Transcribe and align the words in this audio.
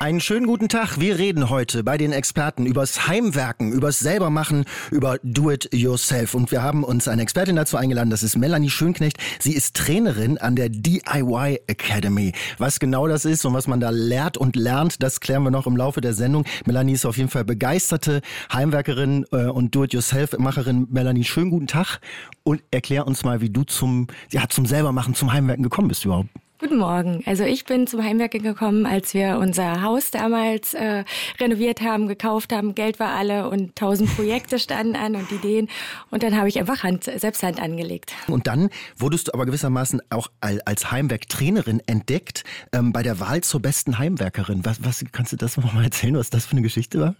Einen 0.00 0.20
schönen 0.20 0.46
guten 0.46 0.68
Tag. 0.68 1.00
Wir 1.00 1.18
reden 1.18 1.50
heute 1.50 1.82
bei 1.82 1.98
den 1.98 2.12
Experten 2.12 2.66
übers 2.66 3.08
Heimwerken, 3.08 3.72
übers 3.72 3.98
Selbermachen, 3.98 4.64
über 4.92 5.18
Do-it-yourself. 5.24 6.34
Und 6.34 6.52
wir 6.52 6.62
haben 6.62 6.84
uns 6.84 7.08
eine 7.08 7.22
Expertin 7.22 7.56
dazu 7.56 7.76
eingeladen. 7.76 8.08
Das 8.08 8.22
ist 8.22 8.36
Melanie 8.36 8.70
Schönknecht. 8.70 9.18
Sie 9.40 9.54
ist 9.54 9.74
Trainerin 9.74 10.38
an 10.38 10.54
der 10.54 10.68
DIY 10.68 11.62
Academy. 11.66 12.32
Was 12.58 12.78
genau 12.78 13.08
das 13.08 13.24
ist 13.24 13.44
und 13.44 13.54
was 13.54 13.66
man 13.66 13.80
da 13.80 13.90
lehrt 13.90 14.36
und 14.36 14.54
lernt, 14.54 15.02
das 15.02 15.18
klären 15.18 15.42
wir 15.42 15.50
noch 15.50 15.66
im 15.66 15.76
Laufe 15.76 16.00
der 16.00 16.14
Sendung. 16.14 16.44
Melanie 16.64 16.92
ist 16.92 17.04
auf 17.04 17.16
jeden 17.16 17.28
Fall 17.28 17.44
begeisterte 17.44 18.20
Heimwerkerin 18.52 19.26
äh, 19.32 19.46
und 19.46 19.74
Do-it-yourself-Macherin. 19.74 20.86
Melanie, 20.92 21.24
schönen 21.24 21.50
guten 21.50 21.66
Tag 21.66 21.98
und 22.44 22.62
erklär 22.70 23.04
uns 23.04 23.24
mal, 23.24 23.40
wie 23.40 23.50
du 23.50 23.64
zum, 23.64 24.06
ja, 24.30 24.48
zum 24.48 24.64
Selbermachen, 24.64 25.14
zum 25.14 25.32
Heimwerken 25.32 25.64
gekommen 25.64 25.88
bist 25.88 26.04
überhaupt. 26.04 26.28
Guten 26.60 26.78
Morgen. 26.78 27.22
Also 27.24 27.44
ich 27.44 27.66
bin 27.66 27.86
zum 27.86 28.02
Heimwerken 28.02 28.42
gekommen, 28.42 28.84
als 28.84 29.14
wir 29.14 29.38
unser 29.38 29.80
Haus 29.82 30.10
damals 30.10 30.74
äh, 30.74 31.04
renoviert 31.38 31.82
haben, 31.82 32.08
gekauft 32.08 32.52
haben. 32.52 32.74
Geld 32.74 32.98
war 32.98 33.14
alle 33.14 33.48
und 33.48 33.76
tausend 33.76 34.12
Projekte 34.16 34.58
standen 34.58 34.96
an 34.96 35.14
und 35.14 35.30
Ideen. 35.30 35.68
Und 36.10 36.24
dann 36.24 36.36
habe 36.36 36.48
ich 36.48 36.58
einfach 36.58 36.82
Hand, 36.82 37.04
selbst 37.04 37.44
Hand 37.44 37.62
angelegt. 37.62 38.12
Und 38.26 38.48
dann 38.48 38.70
wurdest 38.96 39.28
du 39.28 39.34
aber 39.34 39.46
gewissermaßen 39.46 40.02
auch 40.10 40.32
als 40.40 40.90
Heimwerktrainerin 40.90 41.80
entdeckt 41.86 42.42
ähm, 42.72 42.92
bei 42.92 43.04
der 43.04 43.20
Wahl 43.20 43.40
zur 43.42 43.62
besten 43.62 43.98
Heimwerkerin. 44.00 44.64
Was, 44.64 44.84
was 44.84 45.04
kannst 45.12 45.30
du 45.30 45.36
das 45.36 45.58
noch 45.58 45.72
mal 45.72 45.84
erzählen, 45.84 46.16
was 46.16 46.28
das 46.28 46.44
für 46.44 46.52
eine 46.52 46.62
Geschichte 46.62 46.98
war? 46.98 47.14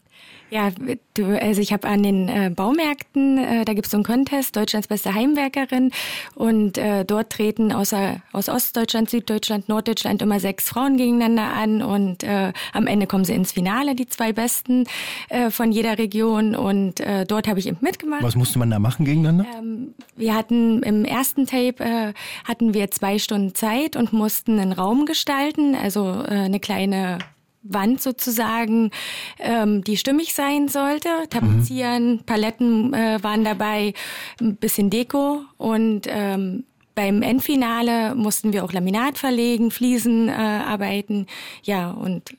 Ja, 0.51 0.71
du, 1.13 1.39
also 1.39 1.61
ich 1.61 1.73
habe 1.73 1.87
an 1.87 2.03
den 2.03 2.29
äh, 2.29 2.51
Baumärkten, 2.55 3.37
äh, 3.37 3.65
da 3.67 3.75
gibt 3.75 3.87
es 3.87 3.91
so 3.91 3.99
einen 3.99 4.05
Contest, 4.05 4.57
Deutschlands 4.57 4.89
beste 4.89 5.13
Heimwerkerin. 5.15 5.91
Und 6.35 6.79
äh, 6.79 7.05
dort 7.05 7.31
treten 7.31 7.71
außer, 7.71 8.23
aus 8.33 8.49
Ostdeutschland, 8.49 9.11
Süddeutschland, 9.11 9.69
Norddeutschland 9.69 10.23
immer 10.23 10.41
sechs 10.41 10.69
Frauen 10.71 10.97
gegeneinander 10.97 11.53
an. 11.53 11.83
Und 11.83 12.23
äh, 12.23 12.53
am 12.73 12.87
Ende 12.87 13.07
kommen 13.07 13.25
sie 13.25 13.35
ins 13.35 13.53
Finale, 13.53 13.95
die 13.95 14.07
zwei 14.07 14.33
besten 14.33 14.85
äh, 15.29 15.51
von 15.51 15.71
jeder 15.71 15.99
Region. 15.99 16.55
Und 16.55 17.01
äh, 17.01 17.27
dort 17.27 17.47
habe 17.47 17.59
ich 17.59 17.67
eben 17.67 17.79
mitgemacht. 17.83 18.23
Was 18.23 18.37
musste 18.37 18.59
man 18.59 18.71
da 18.71 18.79
machen 18.79 19.05
gegeneinander? 19.05 19.45
Ähm, 19.59 19.95
wir 20.17 20.35
hatten 20.35 20.83
im 20.83 21.05
ersten 21.05 21.47
Tape 21.47 22.15
hatten 22.45 22.75
wir 22.75 22.91
zwei 22.91 23.19
Stunden 23.19 23.55
Zeit 23.55 23.97
und 23.97 24.13
mussten 24.13 24.59
einen 24.59 24.73
Raum 24.73 25.07
gestalten, 25.07 25.75
also 25.75 26.05
eine 26.05 26.61
kleine 26.61 27.19
Wand 27.69 28.03
sozusagen, 28.03 28.91
ähm, 29.39 29.85
die 29.85 29.97
stimmig 29.97 30.35
sein 30.35 30.69
sollte. 30.69 31.09
Tapezieren, 31.31 32.13
mhm. 32.13 32.23
Paletten 32.25 32.95
äh, 32.95 33.19
waren 33.23 33.45
dabei, 33.45 33.95
ein 34.41 34.57
bisschen 34.57 34.91
Deko 34.91 35.43
und 35.57 36.07
ähm, 36.09 36.65
beim 36.95 37.23
Endfinale 37.23 38.17
mussten 38.17 38.53
wir 38.53 38.65
auch 38.65 38.73
Laminat 38.73 39.19
verlegen, 39.19 39.71
Fliesen 39.71 40.29
äh, 40.29 40.33
arbeiten. 40.33 41.27
Ja, 41.63 41.91
und 41.91 42.35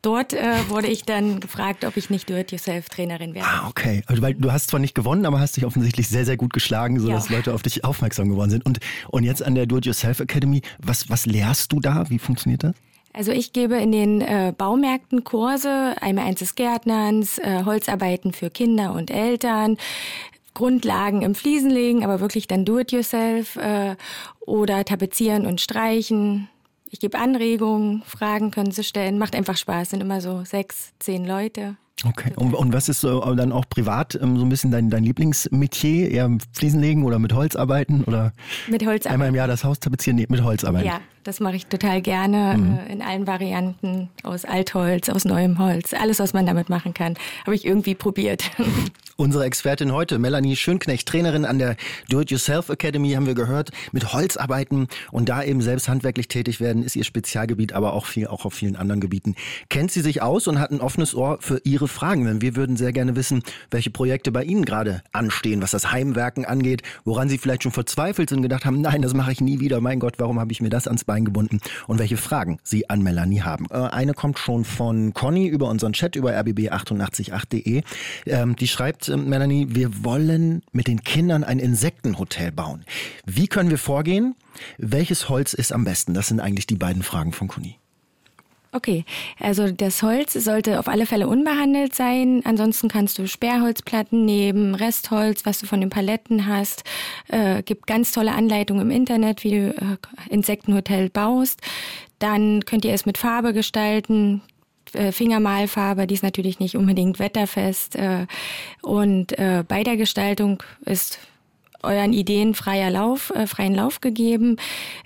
dort 0.00 0.32
äh, 0.32 0.54
wurde 0.68 0.86
ich 0.86 1.04
dann 1.04 1.40
gefragt, 1.40 1.84
ob 1.84 1.96
ich 1.98 2.08
nicht 2.08 2.30
Do-it-yourself-Trainerin 2.30 3.34
wäre. 3.34 3.46
Ah, 3.46 3.68
okay. 3.68 4.02
Also, 4.06 4.22
weil 4.22 4.32
du 4.32 4.50
hast 4.50 4.70
zwar 4.70 4.80
nicht 4.80 4.94
gewonnen, 4.94 5.26
aber 5.26 5.40
hast 5.40 5.58
dich 5.58 5.66
offensichtlich 5.66 6.08
sehr, 6.08 6.24
sehr 6.24 6.38
gut 6.38 6.54
geschlagen, 6.54 7.00
sodass 7.00 7.28
ja. 7.28 7.36
Leute 7.36 7.52
auf 7.52 7.62
dich 7.62 7.84
aufmerksam 7.84 8.30
geworden 8.30 8.48
sind. 8.48 8.64
Und, 8.64 8.78
und 9.08 9.24
jetzt 9.24 9.42
an 9.42 9.54
der 9.54 9.66
Do-it-yourself 9.66 10.20
Academy, 10.20 10.62
was, 10.78 11.10
was 11.10 11.26
lehrst 11.26 11.72
du 11.72 11.80
da? 11.80 12.08
Wie 12.08 12.18
funktioniert 12.18 12.64
das? 12.64 12.72
Also 13.12 13.32
ich 13.32 13.52
gebe 13.52 13.76
in 13.76 13.92
den 13.92 14.20
äh, 14.20 14.52
Baumärkten 14.56 15.24
Kurse, 15.24 15.96
einmal 16.00 16.26
eins 16.26 16.40
des 16.40 16.54
Gärtnerns, 16.54 17.38
äh, 17.38 17.64
Holzarbeiten 17.64 18.32
für 18.32 18.50
Kinder 18.50 18.92
und 18.92 19.10
Eltern, 19.10 19.76
Grundlagen 20.54 21.22
im 21.22 21.34
Fliesenlegen, 21.34 22.04
aber 22.04 22.20
wirklich 22.20 22.46
dann 22.46 22.64
do-it-yourself 22.64 23.56
äh, 23.56 23.96
oder 24.40 24.84
tapezieren 24.84 25.46
und 25.46 25.60
streichen. 25.60 26.48
Ich 26.90 27.00
gebe 27.00 27.18
Anregungen, 27.18 28.02
Fragen 28.06 28.50
können 28.50 28.72
Sie 28.72 28.82
stellen. 28.82 29.18
Macht 29.18 29.36
einfach 29.36 29.56
Spaß, 29.56 29.90
sind 29.90 30.00
immer 30.00 30.20
so 30.20 30.44
sechs, 30.44 30.92
zehn 30.98 31.24
Leute. 31.24 31.76
Okay. 32.04 32.32
Und, 32.36 32.54
und, 32.54 32.72
was 32.72 32.88
ist 32.88 33.00
so 33.00 33.20
dann 33.34 33.50
auch 33.50 33.68
privat 33.68 34.18
ähm, 34.20 34.36
so 34.36 34.44
ein 34.44 34.48
bisschen 34.48 34.70
dein, 34.70 34.88
dein 34.88 35.02
Lieblingsmetier? 35.02 36.10
Eher 36.10 36.38
Fliesenlegen 36.52 37.04
oder 37.04 37.18
mit 37.18 37.32
Holz 37.32 37.56
arbeiten? 37.56 38.04
Oder 38.04 38.32
mit 38.68 38.86
Holz 38.86 39.04
arbeiten. 39.04 39.14
Einmal 39.14 39.28
im 39.28 39.34
Jahr 39.34 39.48
das 39.48 39.64
Haus 39.64 39.80
tapezieren? 39.80 40.16
Nee, 40.16 40.26
mit 40.28 40.42
Holz 40.42 40.64
arbeiten. 40.64 40.86
Ja, 40.86 41.00
das 41.28 41.40
mache 41.40 41.56
ich 41.56 41.66
total 41.66 42.00
gerne 42.00 42.56
mhm. 42.56 42.78
äh, 42.78 42.92
in 42.92 43.02
allen 43.02 43.26
Varianten. 43.26 44.08
Aus 44.22 44.46
Altholz, 44.46 45.10
aus 45.10 45.26
neuem 45.26 45.58
Holz. 45.58 45.92
Alles, 45.92 46.20
was 46.20 46.32
man 46.32 46.46
damit 46.46 46.70
machen 46.70 46.94
kann, 46.94 47.16
habe 47.44 47.54
ich 47.54 47.66
irgendwie 47.66 47.94
probiert. 47.94 48.50
Unsere 49.20 49.46
Expertin 49.46 49.92
heute, 49.92 50.20
Melanie 50.20 50.54
Schönknecht, 50.54 51.08
Trainerin 51.08 51.44
an 51.44 51.58
der 51.58 51.74
Do-It-Yourself 52.08 52.68
Academy, 52.68 53.14
haben 53.14 53.26
wir 53.26 53.34
gehört, 53.34 53.72
mit 53.90 54.12
Holz 54.12 54.36
arbeiten 54.36 54.86
und 55.10 55.28
da 55.28 55.42
eben 55.42 55.60
selbst 55.60 55.88
handwerklich 55.88 56.28
tätig 56.28 56.60
werden, 56.60 56.84
ist 56.84 56.94
ihr 56.94 57.02
Spezialgebiet, 57.02 57.72
aber 57.72 57.94
auch 57.94 58.06
viel, 58.06 58.28
auch 58.28 58.44
auf 58.44 58.54
vielen 58.54 58.76
anderen 58.76 59.00
Gebieten. 59.00 59.34
Kennt 59.70 59.90
sie 59.90 60.02
sich 60.02 60.22
aus 60.22 60.46
und 60.46 60.60
hat 60.60 60.70
ein 60.70 60.80
offenes 60.80 61.16
Ohr 61.16 61.38
für 61.40 61.60
ihre 61.64 61.88
Fragen, 61.88 62.26
denn 62.26 62.42
wir 62.42 62.54
würden 62.54 62.76
sehr 62.76 62.92
gerne 62.92 63.16
wissen, 63.16 63.42
welche 63.72 63.90
Projekte 63.90 64.30
bei 64.30 64.44
Ihnen 64.44 64.64
gerade 64.64 65.02
anstehen, 65.10 65.62
was 65.62 65.72
das 65.72 65.90
Heimwerken 65.90 66.44
angeht, 66.44 66.82
woran 67.04 67.28
Sie 67.28 67.38
vielleicht 67.38 67.64
schon 67.64 67.72
verzweifelt 67.72 68.28
sind 68.28 68.38
und 68.38 68.42
gedacht 68.44 68.66
haben, 68.66 68.80
nein, 68.80 69.02
das 69.02 69.14
mache 69.14 69.32
ich 69.32 69.40
nie 69.40 69.58
wieder, 69.58 69.80
mein 69.80 69.98
Gott, 69.98 70.14
warum 70.18 70.38
habe 70.38 70.52
ich 70.52 70.62
mir 70.62 70.70
das 70.70 70.86
ans 70.86 71.02
Bein 71.02 71.24
gebunden 71.24 71.58
und 71.88 71.98
welche 71.98 72.18
Fragen 72.18 72.60
Sie 72.62 72.88
an 72.88 73.02
Melanie 73.02 73.42
haben. 73.42 73.66
Äh, 73.72 73.78
eine 73.78 74.14
kommt 74.14 74.38
schon 74.38 74.64
von 74.64 75.12
Conny 75.12 75.48
über 75.48 75.68
unseren 75.68 75.92
Chat 75.92 76.14
über 76.14 76.38
rbb888.de. 76.38 77.82
Ähm, 78.26 78.54
die 78.54 78.68
schreibt, 78.68 79.07
Melanie, 79.16 79.66
wir 79.70 80.04
wollen 80.04 80.62
mit 80.72 80.86
den 80.86 81.02
Kindern 81.02 81.44
ein 81.44 81.58
Insektenhotel 81.58 82.52
bauen. 82.52 82.84
Wie 83.24 83.48
können 83.48 83.70
wir 83.70 83.78
vorgehen? 83.78 84.34
Welches 84.78 85.28
Holz 85.28 85.54
ist 85.54 85.72
am 85.72 85.84
besten? 85.84 86.14
Das 86.14 86.28
sind 86.28 86.40
eigentlich 86.40 86.66
die 86.66 86.76
beiden 86.76 87.02
Fragen 87.02 87.32
von 87.32 87.48
Kuni. 87.48 87.76
Okay, 88.70 89.06
also 89.40 89.70
das 89.72 90.02
Holz 90.02 90.34
sollte 90.34 90.78
auf 90.78 90.88
alle 90.88 91.06
Fälle 91.06 91.26
unbehandelt 91.26 91.94
sein. 91.94 92.42
Ansonsten 92.44 92.88
kannst 92.88 93.18
du 93.18 93.26
Sperrholzplatten 93.26 94.26
nehmen, 94.26 94.74
Restholz, 94.74 95.46
was 95.46 95.58
du 95.58 95.66
von 95.66 95.80
den 95.80 95.88
Paletten 95.88 96.46
hast. 96.46 96.84
Äh, 97.28 97.62
gibt 97.62 97.86
ganz 97.86 98.12
tolle 98.12 98.34
Anleitungen 98.34 98.82
im 98.82 98.90
Internet, 98.90 99.42
wie 99.42 99.50
du 99.50 99.68
äh, 99.70 99.96
Insektenhotel 100.28 101.08
baust. 101.08 101.62
Dann 102.18 102.64
könnt 102.66 102.84
ihr 102.84 102.92
es 102.92 103.06
mit 103.06 103.16
Farbe 103.16 103.54
gestalten. 103.54 104.42
Äh, 104.94 105.12
Fingermalfarbe, 105.12 106.06
die 106.06 106.14
ist 106.14 106.22
natürlich 106.22 106.60
nicht 106.60 106.76
unbedingt 106.76 107.18
wetterfest. 107.18 107.96
Äh, 107.96 108.26
und 108.82 109.38
äh, 109.38 109.64
bei 109.66 109.82
der 109.82 109.96
Gestaltung 109.96 110.62
ist 110.84 111.18
euren 111.82 112.12
Ideen 112.12 112.54
freier 112.54 112.90
Lauf, 112.90 113.32
freien 113.46 113.74
Lauf 113.74 114.00
gegeben. 114.00 114.56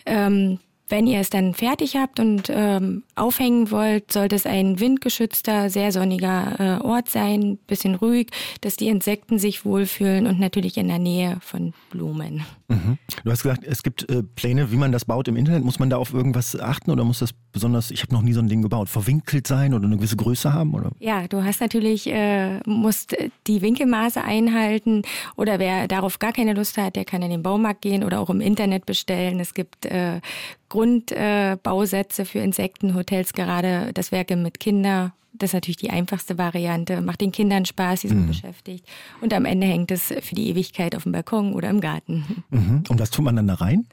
Ähm, 0.06 0.58
wenn 0.92 1.06
ihr 1.06 1.20
es 1.20 1.30
dann 1.30 1.54
fertig 1.54 1.96
habt 1.96 2.20
und 2.20 2.50
ähm, 2.50 3.02
aufhängen 3.16 3.70
wollt, 3.70 4.12
sollte 4.12 4.36
es 4.36 4.44
ein 4.44 4.78
windgeschützter, 4.78 5.70
sehr 5.70 5.90
sonniger 5.90 6.80
äh, 6.82 6.84
Ort 6.84 7.08
sein, 7.08 7.58
bisschen 7.66 7.94
ruhig, 7.94 8.28
dass 8.60 8.76
die 8.76 8.88
Insekten 8.88 9.38
sich 9.38 9.64
wohlfühlen 9.64 10.26
und 10.26 10.38
natürlich 10.38 10.76
in 10.76 10.88
der 10.88 10.98
Nähe 10.98 11.38
von 11.40 11.72
Blumen. 11.90 12.44
Mhm. 12.72 12.98
Du 13.24 13.30
hast 13.30 13.42
gesagt, 13.42 13.64
es 13.64 13.82
gibt 13.82 14.08
äh, 14.10 14.22
Pläne, 14.22 14.72
wie 14.72 14.76
man 14.76 14.92
das 14.92 15.04
baut 15.04 15.28
im 15.28 15.36
Internet. 15.36 15.64
Muss 15.64 15.78
man 15.78 15.90
da 15.90 15.96
auf 15.96 16.12
irgendwas 16.12 16.58
achten 16.58 16.90
oder 16.90 17.04
muss 17.04 17.18
das 17.18 17.32
besonders, 17.52 17.90
ich 17.90 18.02
habe 18.02 18.12
noch 18.14 18.22
nie 18.22 18.32
so 18.32 18.40
ein 18.40 18.48
Ding 18.48 18.62
gebaut, 18.62 18.88
verwinkelt 18.88 19.46
sein 19.46 19.74
oder 19.74 19.84
eine 19.86 19.96
gewisse 19.96 20.16
Größe 20.16 20.52
haben? 20.52 20.74
Oder? 20.74 20.90
Ja, 20.98 21.28
du 21.28 21.44
hast 21.44 21.60
natürlich, 21.60 22.06
äh, 22.06 22.60
musst 22.66 23.16
die 23.46 23.62
Winkelmaße 23.62 24.22
einhalten 24.22 25.02
oder 25.36 25.58
wer 25.58 25.88
darauf 25.88 26.18
gar 26.18 26.32
keine 26.32 26.54
Lust 26.54 26.78
hat, 26.78 26.96
der 26.96 27.04
kann 27.04 27.22
in 27.22 27.30
den 27.30 27.42
Baumarkt 27.42 27.82
gehen 27.82 28.04
oder 28.04 28.20
auch 28.20 28.30
im 28.30 28.40
Internet 28.40 28.86
bestellen. 28.86 29.38
Es 29.40 29.54
gibt 29.54 29.86
äh, 29.86 30.20
Grundbausätze 30.68 32.22
äh, 32.22 32.24
für 32.24 32.38
Insektenhotels, 32.38 33.32
gerade 33.34 33.92
das 33.92 34.12
Werke 34.12 34.36
mit 34.36 34.58
Kinder. 34.58 35.12
Das 35.34 35.50
ist 35.50 35.54
natürlich 35.54 35.76
die 35.76 35.90
einfachste 35.90 36.38
Variante. 36.38 37.00
Macht 37.00 37.20
den 37.20 37.32
Kindern 37.32 37.64
Spaß, 37.64 38.02
sie 38.02 38.08
sind 38.08 38.22
mhm. 38.22 38.26
beschäftigt. 38.28 38.86
Und 39.20 39.32
am 39.32 39.44
Ende 39.44 39.66
hängt 39.66 39.90
es 39.90 40.14
für 40.20 40.34
die 40.34 40.48
Ewigkeit 40.50 40.94
auf 40.94 41.04
dem 41.04 41.12
Balkon 41.12 41.54
oder 41.54 41.70
im 41.70 41.80
Garten. 41.80 42.44
Mhm. 42.50 42.84
Und 42.88 43.00
was 43.00 43.10
tut 43.10 43.24
man 43.24 43.36
dann 43.36 43.46
da 43.46 43.54
rein? 43.54 43.86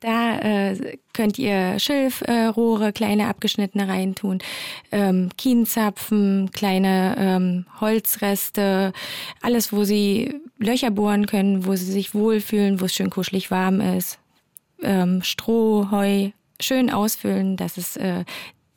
Da 0.00 0.38
äh, 0.40 0.98
könnt 1.14 1.38
ihr 1.38 1.78
Schilfrohre, 1.78 2.88
äh, 2.88 2.92
kleine 2.92 3.28
abgeschnittene 3.28 3.88
reintun, 3.88 4.38
ähm, 4.92 5.30
Kienzapfen, 5.38 6.50
kleine 6.52 7.16
ähm, 7.18 7.66
Holzreste, 7.80 8.92
alles, 9.40 9.72
wo 9.72 9.84
sie 9.84 10.34
Löcher 10.58 10.90
bohren 10.90 11.26
können, 11.26 11.64
wo 11.64 11.76
sie 11.76 11.90
sich 11.90 12.14
wohlfühlen, 12.14 12.80
wo 12.80 12.84
es 12.84 12.94
schön 12.94 13.08
kuschelig 13.08 13.50
warm 13.50 13.80
ist 13.80 14.18
ähm, 14.82 15.22
Stroh, 15.22 15.90
Heu 15.90 16.30
schön 16.58 16.90
ausfüllen, 16.90 17.56
dass 17.56 17.76
es 17.76 17.96
äh, 17.96 18.24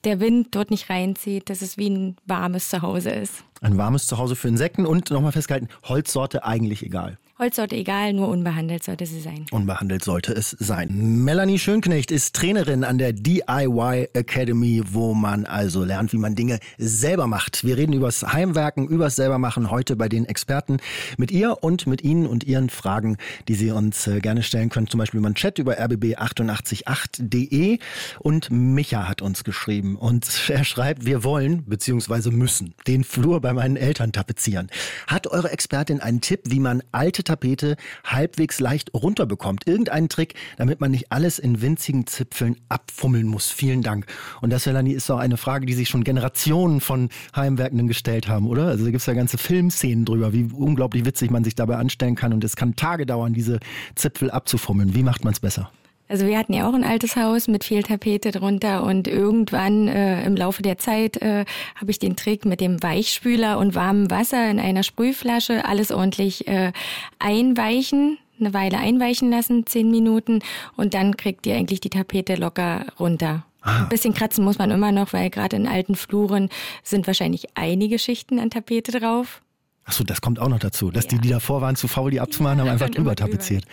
der 0.04 0.20
Wind 0.20 0.56
dort 0.56 0.72
nicht 0.72 0.90
reinzieht, 0.90 1.50
dass 1.50 1.62
es 1.62 1.78
wie 1.78 1.90
ein 1.90 2.16
warmes 2.26 2.70
Zuhause 2.70 3.10
ist. 3.10 3.44
Ein 3.62 3.78
warmes 3.78 4.08
Zuhause 4.08 4.36
für 4.36 4.48
Insekten 4.48 4.86
und 4.86 5.12
nochmal 5.12 5.32
festgehalten, 5.32 5.70
Holzsorte 5.84 6.44
eigentlich 6.46 6.84
egal. 6.84 7.18
Holzsorte 7.40 7.76
egal, 7.78 8.12
nur 8.12 8.28
unbehandelt 8.28 8.84
sollte 8.84 9.06
sie 9.06 9.22
sein. 9.22 9.46
Unbehandelt 9.52 10.04
sollte 10.04 10.34
es 10.34 10.58
sein. 10.60 11.24
Melanie 11.24 11.58
Schönknecht 11.58 12.12
ist 12.12 12.36
Trainerin 12.36 12.84
an 12.84 12.98
der 12.98 13.14
DIY 13.14 14.10
Academy, 14.12 14.84
wo 14.86 15.14
man 15.14 15.46
also 15.46 15.86
lernt, 15.86 16.12
wie 16.12 16.18
man 16.18 16.36
Dinge 16.36 16.60
selber 16.78 17.28
macht. 17.28 17.64
Wir 17.64 17.78
reden 17.78 17.94
übers 17.94 18.24
Heimwerken, 18.24 18.90
übers 18.90 19.16
selbermachen 19.16 19.72
heute 19.72 19.96
bei 19.96 20.10
den 20.10 20.26
Experten 20.26 20.80
mit 21.16 21.32
ihr 21.32 21.64
und 21.64 21.88
mit 21.88 22.04
Ihnen 22.04 22.28
und 22.28 22.44
Ihren 22.44 22.70
Fragen, 22.70 23.16
die 23.48 23.56
Sie 23.56 23.72
uns 23.72 24.06
äh, 24.08 24.20
gerne 24.20 24.44
stellen 24.44 24.68
können. 24.68 24.88
Zum 24.88 24.98
Beispiel 24.98 25.22
über 25.22 25.34
Chat 25.34 25.60
über 25.60 25.80
rbb888.de 25.80 27.80
und 28.20 28.52
Micha 28.52 29.08
hat 29.08 29.22
uns 29.22 29.46
geschrieben 29.46 29.96
und 29.96 30.30
er 30.50 30.66
schreibt, 30.66 31.06
wir 31.06 31.24
wollen 31.24 31.64
bzw. 31.64 32.32
müssen 32.32 32.74
den 32.86 33.06
Flur 33.06 33.40
bei 33.40 33.54
meinen 33.54 33.78
Eltern 33.78 34.12
tapezieren. 34.12 34.70
Hat 35.08 35.26
eure 35.28 35.52
Expertin 35.52 36.02
einen 36.02 36.20
Tipp, 36.20 36.42
wie 36.44 36.60
man 36.60 36.84
alte 36.92 37.29
Tapete 37.30 37.76
halbwegs 38.04 38.60
leicht 38.60 38.92
runterbekommt. 38.96 39.68
Irgendeinen 39.68 40.10
Trick, 40.10 40.34
damit 40.58 40.82
man 40.82 40.90
nicht 40.90 41.12
alles 41.12 41.38
in 41.38 41.62
winzigen 41.62 42.08
Zipfeln 42.08 42.56
abfummeln 42.70 43.28
muss. 43.28 43.52
Vielen 43.52 43.84
Dank. 43.84 44.08
Und 44.42 44.50
das, 44.52 44.66
Melanie, 44.66 44.94
ist 44.94 45.12
auch 45.12 45.20
eine 45.20 45.38
Frage, 45.38 45.68
die 45.68 45.74
sich 45.74 45.90
schon 45.90 46.04
Generationen 46.04 46.82
von 46.82 47.10
Heimwerkenden 47.36 47.88
gestellt 47.88 48.28
haben, 48.28 48.48
oder? 48.48 48.66
Also 48.66 48.84
da 48.84 48.90
gibt 48.90 49.02
es 49.02 49.06
ja 49.06 49.14
ganze 49.14 49.38
Filmszenen 49.38 50.06
drüber, 50.06 50.34
wie 50.34 50.50
unglaublich 50.52 51.06
witzig 51.06 51.30
man 51.30 51.44
sich 51.44 51.54
dabei 51.54 51.76
anstellen 51.76 52.16
kann. 52.16 52.34
Und 52.34 52.44
es 52.44 52.56
kann 52.56 52.76
Tage 52.76 53.06
dauern, 53.06 53.34
diese 53.34 53.60
Zipfel 53.94 54.32
abzufummeln. 54.32 54.96
Wie 54.96 55.04
macht 55.04 55.24
man 55.24 55.34
es 55.34 55.40
besser? 55.40 55.70
Also 56.10 56.26
wir 56.26 56.40
hatten 56.40 56.54
ja 56.54 56.68
auch 56.68 56.74
ein 56.74 56.84
altes 56.84 57.16
Haus 57.16 57.48
mit 57.48 57.64
viel 57.64 57.84
Tapete 57.84 58.32
drunter 58.32 58.84
und 58.84 59.08
irgendwann 59.08 59.88
äh, 59.88 60.26
im 60.26 60.36
Laufe 60.36 60.64
der 60.64 60.80
Zeit 60.80 61.18
äh, 61.22 61.46
habe 61.76 61.92
ich 61.92 62.00
den 62.00 62.16
Trick 62.16 62.46
mit 62.46 62.62
dem 62.62 62.82
Weichspüler 62.82 63.60
und 63.60 63.76
warmem 63.76 64.10
Wasser 64.10 64.50
in 64.50 64.60
einer 64.60 64.82
Sprühflasche 64.82 65.66
alles 65.66 65.92
ordentlich 65.92 66.48
äh, 66.48 66.72
einweichen, 67.20 68.18
eine 68.40 68.56
Weile 68.56 68.80
einweichen 68.80 69.30
lassen, 69.30 69.68
zehn 69.68 69.92
Minuten 69.92 70.42
und 70.76 70.96
dann 70.96 71.16
kriegt 71.16 71.46
ihr 71.46 71.56
eigentlich 71.56 71.80
die 71.80 71.92
Tapete 71.92 72.36
locker 72.36 72.88
runter. 73.00 73.46
Ah. 73.62 73.84
Ein 73.84 73.90
bisschen 73.90 74.16
kratzen 74.16 74.44
muss 74.44 74.58
man 74.58 74.72
immer 74.72 74.92
noch, 74.92 75.14
weil 75.14 75.30
gerade 75.30 75.58
in 75.58 75.68
alten 75.68 75.94
Fluren 75.94 76.50
sind 76.82 77.06
wahrscheinlich 77.06 77.50
einige 77.54 78.00
Schichten 78.00 78.40
an 78.40 78.50
Tapete 78.50 78.98
drauf. 79.00 79.44
Achso, 79.90 80.04
das 80.04 80.22
kommt 80.22 80.38
auch 80.38 80.50
noch 80.50 80.60
dazu, 80.60 80.92
dass 80.92 81.06
ja. 81.06 81.10
die, 81.10 81.18
die 81.18 81.30
davor 81.30 81.62
waren, 81.62 81.76
zu 81.76 81.88
faul, 81.88 82.12
die 82.12 82.20
abzumachen, 82.20 82.60
ja, 82.60 82.66
haben 82.66 82.72
einfach 82.72 82.92
drüber 82.92 83.16
tapeziert. 83.16 83.66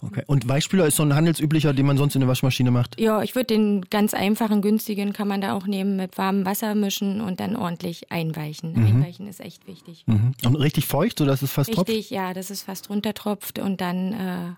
Okay. 0.00 0.22
Und 0.26 0.48
Weichspüler 0.48 0.86
ist 0.86 0.96
so 0.96 1.02
ein 1.02 1.14
handelsüblicher, 1.14 1.74
den 1.74 1.84
man 1.84 1.98
sonst 1.98 2.14
in 2.14 2.22
der 2.22 2.28
Waschmaschine 2.28 2.70
macht? 2.70 2.98
Ja, 2.98 3.20
ich 3.22 3.34
würde 3.34 3.48
den 3.48 3.82
ganz 3.90 4.14
einfachen, 4.14 4.62
günstigen 4.62 5.12
kann 5.12 5.28
man 5.28 5.42
da 5.42 5.52
auch 5.52 5.66
nehmen, 5.66 5.96
mit 5.96 6.16
warmem 6.16 6.46
Wasser 6.46 6.74
mischen 6.74 7.20
und 7.20 7.38
dann 7.40 7.54
ordentlich 7.54 8.10
einweichen. 8.10 8.72
Mhm. 8.72 8.86
Einweichen 8.86 9.26
ist 9.26 9.40
echt 9.40 9.66
wichtig. 9.66 10.04
Mhm. 10.06 10.32
Und 10.42 10.56
richtig 10.56 10.86
feucht, 10.86 11.18
sodass 11.18 11.42
es 11.42 11.52
fast 11.52 11.68
richtig, 11.68 11.76
tropft? 11.84 11.90
Richtig, 11.90 12.10
ja, 12.10 12.32
dass 12.32 12.48
es 12.48 12.62
fast 12.62 12.88
runtertropft 12.88 13.58
und 13.58 13.82
dann 13.82 14.14
äh, 14.14 14.52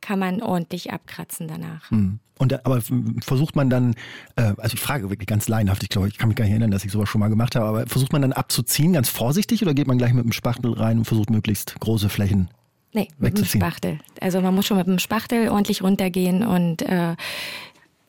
kann 0.00 0.18
man 0.18 0.42
ordentlich 0.42 0.92
abkratzen 0.92 1.48
danach. 1.48 1.90
Mhm. 1.90 2.20
Und 2.38 2.64
aber 2.64 2.80
versucht 3.20 3.56
man 3.56 3.68
dann, 3.68 3.94
äh, 4.36 4.52
also 4.58 4.74
ich 4.74 4.80
frage 4.80 5.10
wirklich 5.10 5.26
ganz 5.26 5.48
laienhaft, 5.48 5.82
ich 5.82 5.88
glaube, 5.88 6.08
ich 6.08 6.18
kann 6.18 6.28
mich 6.28 6.36
gar 6.36 6.44
nicht 6.44 6.52
erinnern, 6.52 6.70
dass 6.70 6.84
ich 6.84 6.92
sowas 6.92 7.08
schon 7.08 7.18
mal 7.20 7.28
gemacht 7.28 7.56
habe, 7.56 7.66
aber 7.66 7.86
versucht 7.86 8.12
man 8.12 8.22
dann 8.22 8.32
abzuziehen, 8.32 8.92
ganz 8.92 9.08
vorsichtig, 9.08 9.62
oder 9.62 9.74
geht 9.74 9.88
man 9.88 9.98
gleich 9.98 10.12
mit 10.12 10.24
dem 10.24 10.32
Spachtel 10.32 10.72
rein 10.72 10.98
und 10.98 11.04
versucht 11.04 11.30
möglichst 11.30 11.78
große 11.80 12.08
Flächen 12.08 12.48
Nee, 12.94 13.08
mit 13.18 13.36
dem 13.36 13.44
Spachtel. 13.44 13.98
Also 14.20 14.40
man 14.40 14.54
muss 14.54 14.66
schon 14.66 14.78
mit 14.78 14.86
dem 14.86 14.98
Spachtel 14.98 15.48
ordentlich 15.50 15.82
runtergehen 15.82 16.42
und 16.42 16.80
äh, 16.82 17.16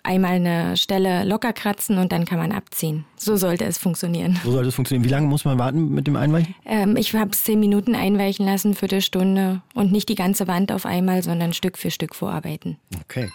einmal 0.04 0.34
eine 0.34 0.78
Stelle 0.78 1.24
locker 1.26 1.54
kratzen 1.54 1.98
und 1.98 2.12
dann 2.12 2.26
kann 2.26 2.40
man 2.40 2.52
abziehen. 2.52 3.06
So 3.18 3.36
sollte 3.36 3.66
es 3.66 3.78
funktionieren. 3.78 4.40
So 4.44 4.52
sollte 4.52 4.70
es 4.70 4.76
funktionieren. 4.76 5.06
Wie 5.06 5.12
lange 5.12 5.28
muss 5.28 5.46
man 5.46 5.60
warten 5.60 5.90
mit 5.90 6.08
dem 6.08 6.16
Einweichen? 6.16 6.56
Ähm, 6.66 6.96
ich 6.96 7.14
habe 7.14 7.32
es 7.32 7.44
zehn 7.44 7.60
Minuten 7.60 7.96
einweichen 7.96 8.46
lassen, 8.46 8.76
Viertelstunde 8.76 9.62
und 9.74 9.92
nicht 9.92 10.10
die 10.10 10.16
ganze 10.16 10.48
Wand 10.48 10.72
auf 10.72 10.86
einmal, 10.86 11.24
sondern 11.24 11.54
Stück 11.54 11.78
für 11.78 11.92
Stück 11.92 12.16
vorarbeiten. 12.16 12.78
Okay. 13.04 13.30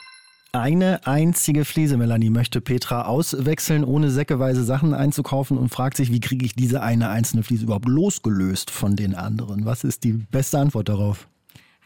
Eine 0.54 1.04
einzige 1.04 1.64
Fliese, 1.64 1.96
Melanie, 1.96 2.30
möchte 2.30 2.60
Petra 2.60 3.06
auswechseln, 3.06 3.82
ohne 3.82 4.10
säckeweise 4.10 4.62
Sachen 4.62 4.94
einzukaufen 4.94 5.58
und 5.58 5.70
fragt 5.70 5.96
sich, 5.96 6.12
wie 6.12 6.20
kriege 6.20 6.46
ich 6.46 6.54
diese 6.54 6.80
eine 6.80 7.08
einzelne 7.08 7.42
Fliese 7.42 7.64
überhaupt 7.64 7.88
losgelöst 7.88 8.70
von 8.70 8.94
den 8.94 9.16
anderen? 9.16 9.64
Was 9.64 9.82
ist 9.82 10.04
die 10.04 10.12
beste 10.12 10.60
Antwort 10.60 10.88
darauf? 10.88 11.26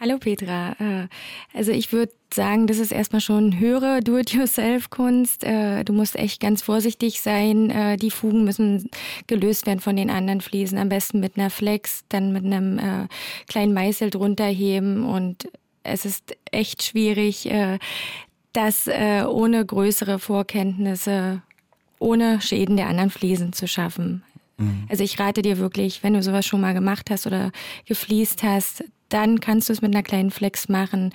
Hallo 0.01 0.19
Petra. 0.19 0.77
Äh, 0.79 1.09
also 1.53 1.73
ich 1.73 1.93
würde 1.93 2.13
sagen, 2.33 2.69
das 2.69 2.79
ist 2.79 2.93
erstmal 2.93 3.21
schon 3.21 3.59
höhere 3.59 4.01
Do-it-yourself-Kunst. 4.01 5.43
Äh, 5.43 5.83
du 5.83 5.93
musst 5.93 6.15
echt 6.15 6.41
ganz 6.41 6.63
vorsichtig 6.63 7.21
sein. 7.21 7.71
Äh, 7.71 7.97
die 7.97 8.13
Fugen 8.13 8.45
müssen 8.45 8.91
gelöst 9.27 9.67
werden 9.67 9.81
von 9.81 9.97
den 9.97 10.09
anderen 10.09 10.41
Fliesen. 10.41 10.79
Am 10.79 10.89
besten 10.89 11.19
mit 11.19 11.37
einer 11.37 11.51
Flex, 11.51 12.05
dann 12.09 12.33
mit 12.33 12.45
einem 12.45 13.09
kleinen 13.49 13.75
Meißel 13.75 14.11
drunter 14.11 14.47
heben. 14.47 15.05
Und 15.05 15.49
es 15.83 16.05
ist 16.05 16.37
echt 16.53 16.85
schwierig, 16.85 17.51
das 18.53 18.89
ohne 18.89 19.65
größere 19.65 20.19
Vorkenntnisse, 20.19 21.43
ohne 21.99 22.41
Schäden 22.41 22.77
der 22.77 22.89
anderen 22.89 23.11
Fliesen 23.11 23.53
zu 23.53 23.67
schaffen. 23.67 24.23
Mhm. 24.59 24.87
Also 24.89 25.03
ich 25.03 25.19
rate 25.19 25.43
dir 25.43 25.59
wirklich, 25.59 26.03
wenn 26.03 26.15
du 26.15 26.23
sowas 26.23 26.47
schon 26.47 26.61
mal 26.61 26.75
gemacht 26.75 27.11
hast 27.11 27.27
oder 27.27 27.53
gefliest 27.87 28.43
hast, 28.43 28.85
dann 29.09 29.41
kannst 29.41 29.69
du 29.69 29.73
es 29.73 29.83
mit 29.83 29.95
einer 29.95 30.03
kleinen 30.03 30.31
Flex 30.31 30.69
machen. 30.69 31.13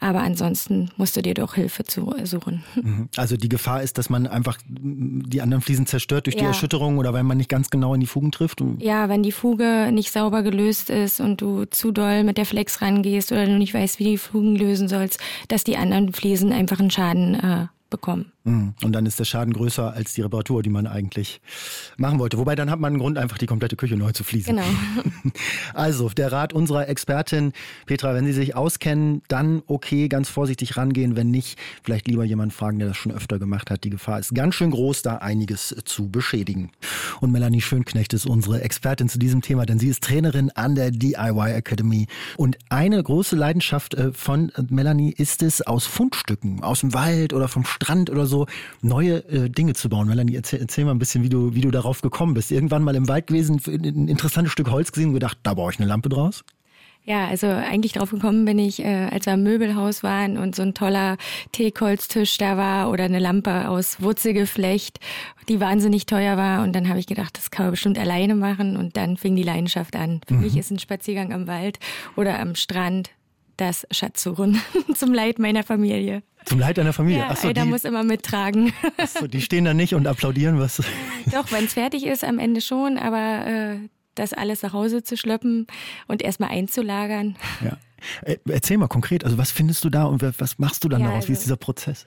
Aber 0.00 0.20
ansonsten 0.20 0.90
musst 0.98 1.16
du 1.16 1.22
dir 1.22 1.32
doch 1.32 1.54
Hilfe 1.54 1.84
zu 1.84 2.14
suchen. 2.24 2.62
Mhm. 2.84 3.08
Also 3.16 3.38
die 3.38 3.48
Gefahr 3.48 3.82
ist, 3.82 3.96
dass 3.96 4.10
man 4.10 4.26
einfach 4.26 4.58
die 4.68 5.40
anderen 5.40 5.62
Fliesen 5.62 5.86
zerstört 5.86 6.26
durch 6.26 6.34
ja. 6.34 6.42
die 6.42 6.46
Erschütterung 6.48 6.98
oder 6.98 7.14
weil 7.14 7.22
man 7.22 7.38
nicht 7.38 7.48
ganz 7.48 7.70
genau 7.70 7.94
in 7.94 8.00
die 8.00 8.06
Fugen 8.06 8.30
trifft? 8.30 8.62
Ja, 8.78 9.08
wenn 9.08 9.22
die 9.22 9.32
Fuge 9.32 9.88
nicht 9.90 10.10
sauber 10.10 10.42
gelöst 10.42 10.90
ist 10.90 11.20
und 11.20 11.40
du 11.40 11.64
zu 11.64 11.92
doll 11.92 12.24
mit 12.24 12.36
der 12.36 12.44
Flex 12.44 12.82
rangehst 12.82 13.32
oder 13.32 13.46
du 13.46 13.56
nicht 13.56 13.72
weißt, 13.72 13.98
wie 14.00 14.04
die 14.04 14.18
Fugen 14.18 14.54
lösen 14.54 14.88
sollst, 14.88 15.18
dass 15.48 15.64
die 15.64 15.78
anderen 15.78 16.12
Fliesen 16.12 16.52
einfach 16.52 16.78
einen 16.78 16.90
Schaden 16.90 17.34
äh, 17.34 17.66
bekommen. 17.88 18.33
Mhm. 18.44 18.74
Und 18.82 18.92
dann 18.92 19.06
ist 19.06 19.18
der 19.18 19.24
Schaden 19.24 19.54
größer 19.54 19.92
als 19.92 20.12
die 20.12 20.20
Reparatur, 20.20 20.62
die 20.62 20.70
man 20.70 20.86
eigentlich 20.86 21.40
machen 21.96 22.18
wollte. 22.18 22.38
Wobei 22.38 22.54
dann 22.54 22.70
hat 22.70 22.78
man 22.78 22.92
einen 22.92 23.00
Grund, 23.00 23.16
einfach 23.16 23.38
die 23.38 23.46
komplette 23.46 23.76
Küche 23.76 23.96
neu 23.96 24.12
zu 24.12 24.24
fließen. 24.24 24.54
Genau. 24.54 24.68
Also 25.72 26.08
der 26.10 26.30
Rat 26.30 26.52
unserer 26.52 26.88
Expertin, 26.88 27.52
Petra, 27.86 28.14
wenn 28.14 28.26
Sie 28.26 28.32
sich 28.32 28.54
auskennen, 28.54 29.22
dann 29.28 29.62
okay, 29.66 30.08
ganz 30.08 30.28
vorsichtig 30.28 30.76
rangehen. 30.76 31.16
Wenn 31.16 31.30
nicht, 31.30 31.58
vielleicht 31.82 32.06
lieber 32.06 32.24
jemand 32.24 32.52
fragen, 32.52 32.78
der 32.78 32.88
das 32.88 32.96
schon 32.96 33.12
öfter 33.12 33.38
gemacht 33.38 33.70
hat. 33.70 33.82
Die 33.84 33.90
Gefahr 33.90 34.20
ist 34.20 34.34
ganz 34.34 34.54
schön 34.54 34.70
groß, 34.70 35.02
da 35.02 35.16
einiges 35.16 35.74
zu 35.84 36.08
beschädigen. 36.08 36.70
Und 37.20 37.32
Melanie 37.32 37.60
Schönknecht 37.60 38.12
ist 38.12 38.26
unsere 38.26 38.60
Expertin 38.62 39.08
zu 39.08 39.18
diesem 39.18 39.42
Thema, 39.42 39.66
denn 39.66 39.78
sie 39.78 39.88
ist 39.88 40.04
Trainerin 40.04 40.50
an 40.50 40.74
der 40.74 40.90
DIY 40.90 41.52
Academy. 41.52 42.06
Und 42.36 42.58
eine 42.68 43.02
große 43.02 43.34
Leidenschaft 43.36 43.94
äh, 43.94 44.12
von 44.12 44.52
Melanie 44.68 45.12
ist 45.16 45.42
es, 45.42 45.62
aus 45.62 45.86
Fundstücken, 45.86 46.62
aus 46.62 46.80
dem 46.80 46.94
Wald 46.94 47.32
oder 47.32 47.48
vom 47.48 47.64
Strand 47.64 48.10
oder 48.10 48.26
so, 48.26 48.33
so 48.34 48.46
neue 48.82 49.16
äh, 49.28 49.48
Dinge 49.48 49.74
zu 49.74 49.88
bauen. 49.88 50.08
Melanie, 50.08 50.34
erzähl, 50.34 50.60
erzähl 50.60 50.84
mal 50.84 50.90
ein 50.90 50.98
bisschen, 50.98 51.22
wie 51.22 51.28
du, 51.28 51.54
wie 51.54 51.60
du 51.60 51.70
darauf 51.70 52.00
gekommen 52.00 52.34
bist. 52.34 52.50
Irgendwann 52.50 52.82
mal 52.82 52.96
im 52.96 53.08
Wald 53.08 53.28
gewesen, 53.28 53.60
ein 53.66 54.08
interessantes 54.08 54.52
Stück 54.52 54.70
Holz 54.70 54.92
gesehen 54.92 55.08
und 55.08 55.14
gedacht, 55.14 55.38
da 55.42 55.54
baue 55.54 55.72
ich 55.72 55.78
eine 55.78 55.88
Lampe 55.88 56.08
draus? 56.08 56.44
Ja, 57.06 57.26
also 57.26 57.46
eigentlich 57.48 57.92
drauf 57.92 58.10
gekommen 58.10 58.46
bin 58.46 58.58
ich, 58.58 58.82
äh, 58.82 59.08
als 59.10 59.26
wir 59.26 59.34
im 59.34 59.42
Möbelhaus 59.42 60.02
waren 60.02 60.38
und 60.38 60.56
so 60.56 60.62
ein 60.62 60.72
toller 60.72 61.18
Teakholztisch 61.52 62.38
da 62.38 62.56
war 62.56 62.90
oder 62.90 63.04
eine 63.04 63.18
Lampe 63.18 63.68
aus 63.68 64.00
Wurzelgeflecht, 64.00 65.00
die 65.50 65.60
wahnsinnig 65.60 66.06
teuer 66.06 66.38
war. 66.38 66.62
Und 66.62 66.72
dann 66.72 66.88
habe 66.88 66.98
ich 66.98 67.06
gedacht, 67.06 67.36
das 67.36 67.50
kann 67.50 67.66
man 67.66 67.72
bestimmt 67.72 67.98
alleine 67.98 68.34
machen. 68.34 68.78
Und 68.78 68.96
dann 68.96 69.18
fing 69.18 69.36
die 69.36 69.42
Leidenschaft 69.42 69.96
an. 69.96 70.22
Für 70.26 70.34
mhm. 70.34 70.40
mich 70.40 70.56
ist 70.56 70.70
ein 70.70 70.78
Spaziergang 70.78 71.34
am 71.34 71.46
Wald 71.46 71.78
oder 72.16 72.40
am 72.40 72.54
Strand 72.54 73.10
das 73.58 73.86
Schatzsuchen 73.90 74.60
zum 74.94 75.12
Leid 75.12 75.38
meiner 75.38 75.62
Familie. 75.62 76.22
Zum 76.44 76.58
Leid 76.58 76.78
einer 76.78 76.92
Familie. 76.92 77.20
Ja, 77.20 77.30
Achso, 77.30 77.48
einer 77.48 77.64
die, 77.64 77.68
muss 77.68 77.84
immer 77.84 78.02
mittragen. 78.02 78.72
Achso, 78.96 79.26
die 79.26 79.40
stehen 79.40 79.64
da 79.64 79.74
nicht 79.74 79.94
und 79.94 80.06
applaudieren, 80.06 80.58
was. 80.58 80.82
Doch, 81.32 81.50
wenn 81.52 81.64
es 81.64 81.74
fertig 81.74 82.06
ist, 82.06 82.24
am 82.24 82.38
Ende 82.38 82.60
schon, 82.60 82.98
aber 82.98 83.46
äh, 83.46 83.78
das 84.14 84.32
alles 84.32 84.62
nach 84.62 84.72
Hause 84.72 85.02
zu 85.02 85.16
schleppen 85.16 85.66
und 86.06 86.22
erstmal 86.22 86.50
einzulagern. 86.50 87.36
Ja. 87.64 87.78
Äh, 88.22 88.36
erzähl 88.48 88.76
mal 88.76 88.88
konkret, 88.88 89.24
also 89.24 89.38
was 89.38 89.50
findest 89.50 89.84
du 89.84 89.90
da 89.90 90.04
und 90.04 90.22
was 90.38 90.58
machst 90.58 90.84
du 90.84 90.88
dann 90.88 91.00
ja, 91.00 91.08
daraus? 91.08 91.28
Wie 91.28 91.32
ist 91.32 91.38
also 91.38 91.46
dieser 91.46 91.56
Prozess? 91.56 92.06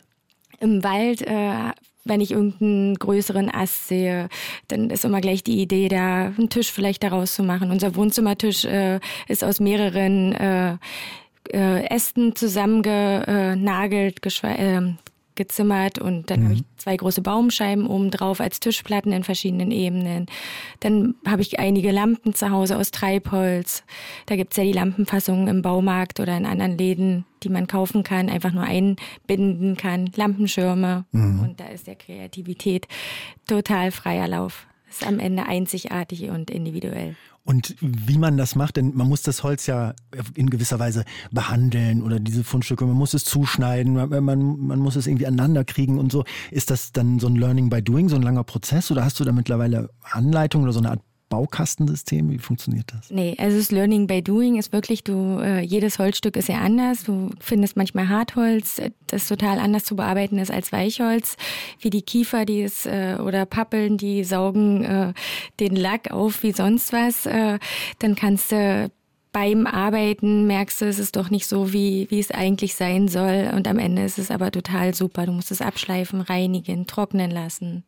Im 0.59 0.83
Wald 0.83 1.21
äh, 1.21 1.71
wenn 2.07 2.21
ich 2.21 2.31
irgendeinen 2.31 2.95
größeren 2.95 3.53
Ast 3.53 3.87
sehe, 3.87 4.29
dann 4.67 4.89
ist 4.89 5.05
immer 5.05 5.21
gleich 5.21 5.43
die 5.43 5.61
Idee 5.61 5.87
da, 5.87 6.27
einen 6.27 6.49
Tisch 6.49 6.71
vielleicht 6.71 7.03
daraus 7.03 7.35
zu 7.35 7.43
machen. 7.43 7.71
Unser 7.71 7.95
Wohnzimmertisch 7.95 8.65
äh, 8.65 8.99
ist 9.27 9.43
aus 9.43 9.59
mehreren 9.59 10.33
äh, 10.33 10.77
äh, 11.53 11.85
Ästen 11.87 12.35
zusammengenagelt, 12.35 14.19
äh, 14.43 14.81
gezimmert 15.37 15.99
und 15.99 16.29
dann 16.29 16.41
mhm. 16.41 16.43
habe 16.43 16.53
ich 16.55 16.63
zwei 16.75 16.97
große 16.97 17.21
Baumscheiben 17.21 17.87
oben 17.87 18.11
drauf 18.11 18.41
als 18.41 18.59
Tischplatten 18.59 19.13
in 19.13 19.23
verschiedenen 19.23 19.71
Ebenen. 19.71 20.25
Dann 20.81 21.15
habe 21.25 21.41
ich 21.41 21.59
einige 21.59 21.91
Lampen 21.91 22.33
zu 22.33 22.49
Hause 22.49 22.75
aus 22.77 22.91
Treibholz. 22.91 23.83
Da 24.25 24.35
gibt 24.35 24.51
es 24.51 24.57
ja 24.57 24.65
die 24.65 24.73
Lampenfassungen 24.73 25.47
im 25.47 25.61
Baumarkt 25.61 26.19
oder 26.19 26.35
in 26.35 26.45
anderen 26.45 26.77
Läden, 26.77 27.25
die 27.43 27.49
man 27.49 27.67
kaufen 27.67 28.03
kann, 28.03 28.29
einfach 28.29 28.51
nur 28.51 28.63
einbinden 28.63 29.77
kann. 29.77 30.11
Lampenschirme. 30.15 31.05
Mhm. 31.11 31.39
Und 31.39 31.59
da 31.61 31.67
ist 31.67 31.87
der 31.87 31.95
Kreativität 31.95 32.87
total 33.47 33.91
freier 33.91 34.27
Lauf. 34.27 34.67
Ist 34.89 35.05
am 35.05 35.19
Ende 35.19 35.45
einzigartig 35.45 36.29
und 36.29 36.49
individuell. 36.49 37.15
Und 37.47 37.77
wie 37.79 38.17
man 38.17 38.35
das 38.35 38.55
macht, 38.55 38.75
denn 38.75 38.93
man 38.93 39.07
muss 39.07 39.21
das 39.21 39.41
Holz 39.41 39.67
ja 39.67 39.93
in 40.35 40.49
gewisser 40.49 40.79
Weise 40.79 41.05
behandeln 41.31 42.03
oder 42.03 42.19
diese 42.19 42.43
Fundstücke, 42.43 42.85
man 42.85 42.97
muss 42.97 43.13
es 43.13 43.23
zuschneiden, 43.23 43.93
man, 43.93 44.57
man, 44.59 44.79
muss 44.79 44.97
es 44.97 45.07
irgendwie 45.07 45.27
aneinander 45.27 45.63
kriegen 45.63 45.97
und 45.97 46.11
so. 46.11 46.25
Ist 46.51 46.71
das 46.71 46.91
dann 46.91 47.19
so 47.19 47.27
ein 47.27 47.37
Learning 47.37 47.69
by 47.69 47.81
Doing, 47.81 48.09
so 48.09 48.17
ein 48.17 48.21
langer 48.21 48.43
Prozess 48.43 48.91
oder 48.91 49.05
hast 49.05 49.21
du 49.21 49.23
da 49.23 49.31
mittlerweile 49.31 49.89
Anleitungen 50.01 50.65
oder 50.65 50.73
so 50.73 50.79
eine 50.79 50.91
Art 50.91 51.01
Baukastensystem? 51.29 52.29
Wie 52.29 52.39
funktioniert 52.39 52.93
das? 52.93 53.09
Nee, 53.09 53.35
also 53.37 53.57
das 53.57 53.71
Learning 53.71 54.07
by 54.07 54.21
Doing 54.21 54.57
ist 54.57 54.71
wirklich, 54.71 55.03
du, 55.03 55.39
äh, 55.39 55.61
jedes 55.61 55.99
Holzstück 55.99 56.37
ist 56.37 56.49
ja 56.49 56.59
anders. 56.59 57.03
Du 57.03 57.29
findest 57.39 57.75
manchmal 57.75 58.09
Hartholz, 58.09 58.81
das 59.07 59.27
total 59.27 59.59
anders 59.59 59.83
zu 59.83 59.95
bearbeiten 59.95 60.37
ist 60.37 60.51
als 60.51 60.71
Weichholz, 60.71 61.35
wie 61.79 61.89
die 61.89 62.01
Kiefer, 62.01 62.45
die 62.45 62.61
es, 62.61 62.85
äh, 62.85 63.17
oder 63.23 63.45
Pappeln, 63.45 63.97
die 63.97 64.23
saugen 64.23 64.83
äh, 64.83 65.13
den 65.59 65.75
Lack 65.75 66.11
auf 66.11 66.43
wie 66.43 66.51
sonst 66.51 66.93
was. 66.93 67.25
Äh, 67.25 67.59
dann 67.99 68.15
kannst 68.15 68.51
du 68.51 68.89
beim 69.37 69.67
Arbeiten 69.67 70.47
merkst 70.47 70.81
du, 70.81 70.85
es 70.85 70.97
ist 70.97 71.15
doch 71.15 71.29
nicht 71.29 71.45
so, 71.45 71.71
wie, 71.71 72.07
wie 72.09 72.19
es 72.19 72.31
eigentlich 72.31 72.73
sein 72.73 73.07
soll. 73.07 73.51
Und 73.53 73.67
am 73.67 73.77
Ende 73.77 74.03
ist 74.03 74.17
es 74.17 74.31
aber 74.31 74.49
total 74.51 74.95
super. 74.95 75.27
Du 75.27 75.31
musst 75.31 75.51
es 75.51 75.61
abschleifen, 75.61 76.21
reinigen, 76.21 76.87
trocknen 76.87 77.29
lassen. 77.29 77.83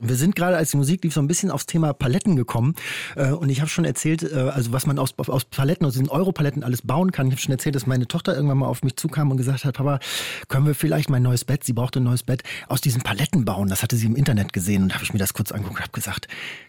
Wir 0.00 0.14
sind 0.14 0.36
gerade, 0.36 0.56
als 0.56 0.70
die 0.70 0.76
Musik 0.76 1.02
lief, 1.02 1.12
so 1.12 1.20
ein 1.20 1.26
bisschen 1.26 1.50
aufs 1.50 1.66
Thema 1.66 1.92
Paletten 1.92 2.36
gekommen. 2.36 2.76
Äh, 3.16 3.32
und 3.32 3.48
ich 3.48 3.60
habe 3.60 3.68
schon 3.68 3.84
erzählt, 3.84 4.22
äh, 4.22 4.36
also 4.36 4.70
was 4.70 4.86
man 4.86 4.96
aus, 4.96 5.12
aus 5.18 5.44
Paletten, 5.44 5.84
aus 5.84 5.94
diesen 5.94 6.08
Europaletten 6.08 6.62
alles 6.62 6.82
bauen 6.82 7.10
kann. 7.10 7.26
Ich 7.26 7.32
habe 7.32 7.40
schon 7.40 7.50
erzählt, 7.50 7.74
dass 7.74 7.84
meine 7.88 8.06
Tochter 8.06 8.36
irgendwann 8.36 8.58
mal 8.58 8.68
auf 8.68 8.84
mich 8.84 8.94
zukam 8.94 9.32
und 9.32 9.38
gesagt 9.38 9.64
hat, 9.64 9.74
Papa, 9.74 9.98
können 10.46 10.66
wir 10.66 10.76
vielleicht 10.76 11.10
mein 11.10 11.24
neues 11.24 11.44
Bett, 11.44 11.64
sie 11.64 11.72
brauchte 11.72 11.98
ein 11.98 12.04
neues 12.04 12.22
Bett, 12.22 12.44
aus 12.68 12.80
diesen 12.80 13.02
Paletten 13.02 13.44
bauen. 13.44 13.68
Das 13.68 13.82
hatte 13.82 13.96
sie 13.96 14.06
im 14.06 14.14
Internet 14.14 14.52
gesehen 14.52 14.84
und 14.84 14.94
habe 14.94 15.02
ich 15.02 15.12
mir 15.12 15.18
das 15.18 15.34
kurz 15.34 15.50
angeguckt 15.50 15.78
und 15.78 15.82
habe 15.82 15.92
gesagt, 15.92 16.28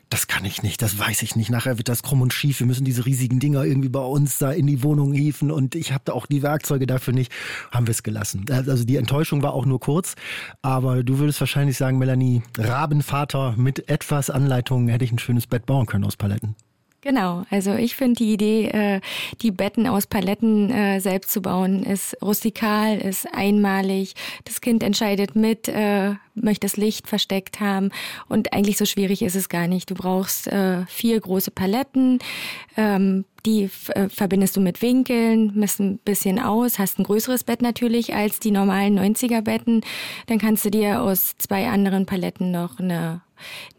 das 0.09 0.27
kann 0.27 0.43
ich 0.43 0.63
nicht, 0.63 0.81
das 0.81 0.97
weiß 0.97 1.21
ich 1.21 1.35
nicht. 1.35 1.51
Nachher 1.51 1.77
wird 1.77 1.87
das 1.87 2.01
krumm 2.01 2.21
und 2.21 2.33
schief. 2.33 2.59
Wir 2.59 2.67
müssen 2.67 2.83
diese 2.83 3.05
riesigen 3.05 3.39
Dinger 3.39 3.63
irgendwie 3.63 3.89
bei 3.89 3.99
uns 3.99 4.39
da 4.39 4.51
in 4.51 4.65
die 4.65 4.81
Wohnung 4.83 5.13
hieven 5.13 5.51
und 5.51 5.75
ich 5.75 5.91
habe 5.91 6.01
da 6.05 6.13
auch 6.13 6.25
die 6.25 6.41
Werkzeuge 6.41 6.87
dafür 6.87 7.13
nicht. 7.13 7.31
Haben 7.71 7.87
wir 7.87 7.91
es 7.91 8.01
gelassen. 8.01 8.45
Also 8.49 8.83
die 8.85 8.95
Enttäuschung 8.95 9.43
war 9.43 9.53
auch 9.53 9.65
nur 9.65 9.79
kurz, 9.79 10.15
aber 10.61 11.03
du 11.03 11.19
würdest 11.19 11.39
wahrscheinlich 11.39 11.77
sagen, 11.77 11.99
Melanie, 11.99 12.41
Rabenvater 12.57 13.53
mit 13.57 13.87
etwas 13.89 14.29
Anleitung 14.29 14.87
hätte 14.87 15.05
ich 15.05 15.11
ein 15.11 15.19
schönes 15.19 15.45
Bett 15.45 15.65
bauen 15.65 15.85
können 15.85 16.05
aus 16.05 16.17
Paletten. 16.17 16.55
Genau, 17.01 17.45
also 17.49 17.75
ich 17.75 17.95
finde 17.95 18.17
die 18.17 18.33
Idee, 18.33 18.65
äh, 18.67 19.01
die 19.41 19.51
Betten 19.51 19.87
aus 19.87 20.05
Paletten 20.05 20.69
äh, 20.69 20.99
selbst 20.99 21.31
zu 21.31 21.41
bauen, 21.41 21.83
ist 21.83 22.17
rustikal, 22.21 22.97
ist 22.97 23.25
einmalig. 23.33 24.15
Das 24.43 24.59
Kind 24.59 24.83
entscheidet 24.83 25.33
mit, 25.33 25.69
äh, 25.69 26.15
möchte 26.41 26.65
das 26.65 26.77
Licht 26.77 27.07
versteckt 27.07 27.59
haben 27.59 27.89
und 28.27 28.53
eigentlich 28.53 28.77
so 28.77 28.85
schwierig 28.85 29.21
ist 29.21 29.35
es 29.35 29.49
gar 29.49 29.67
nicht. 29.67 29.89
Du 29.89 29.95
brauchst 29.95 30.47
äh, 30.47 30.85
vier 30.87 31.19
große 31.19 31.51
Paletten, 31.51 32.19
ähm, 32.77 33.25
die 33.45 33.69
äh, 33.89 34.09
verbindest 34.09 34.55
du 34.57 34.61
mit 34.61 34.81
Winkeln, 34.81 35.51
misst 35.55 35.79
ein 35.79 35.97
bisschen 35.99 36.39
aus, 36.39 36.79
hast 36.79 36.99
ein 36.99 37.03
größeres 37.03 37.43
Bett 37.43 37.61
natürlich 37.61 38.13
als 38.13 38.39
die 38.39 38.51
normalen 38.51 38.99
90er 38.99 39.41
Betten. 39.41 39.81
Dann 40.27 40.39
kannst 40.39 40.65
du 40.65 40.71
dir 40.71 41.01
aus 41.01 41.37
zwei 41.37 41.67
anderen 41.69 42.05
Paletten 42.05 42.51
noch 42.51 42.79
eine 42.79 43.21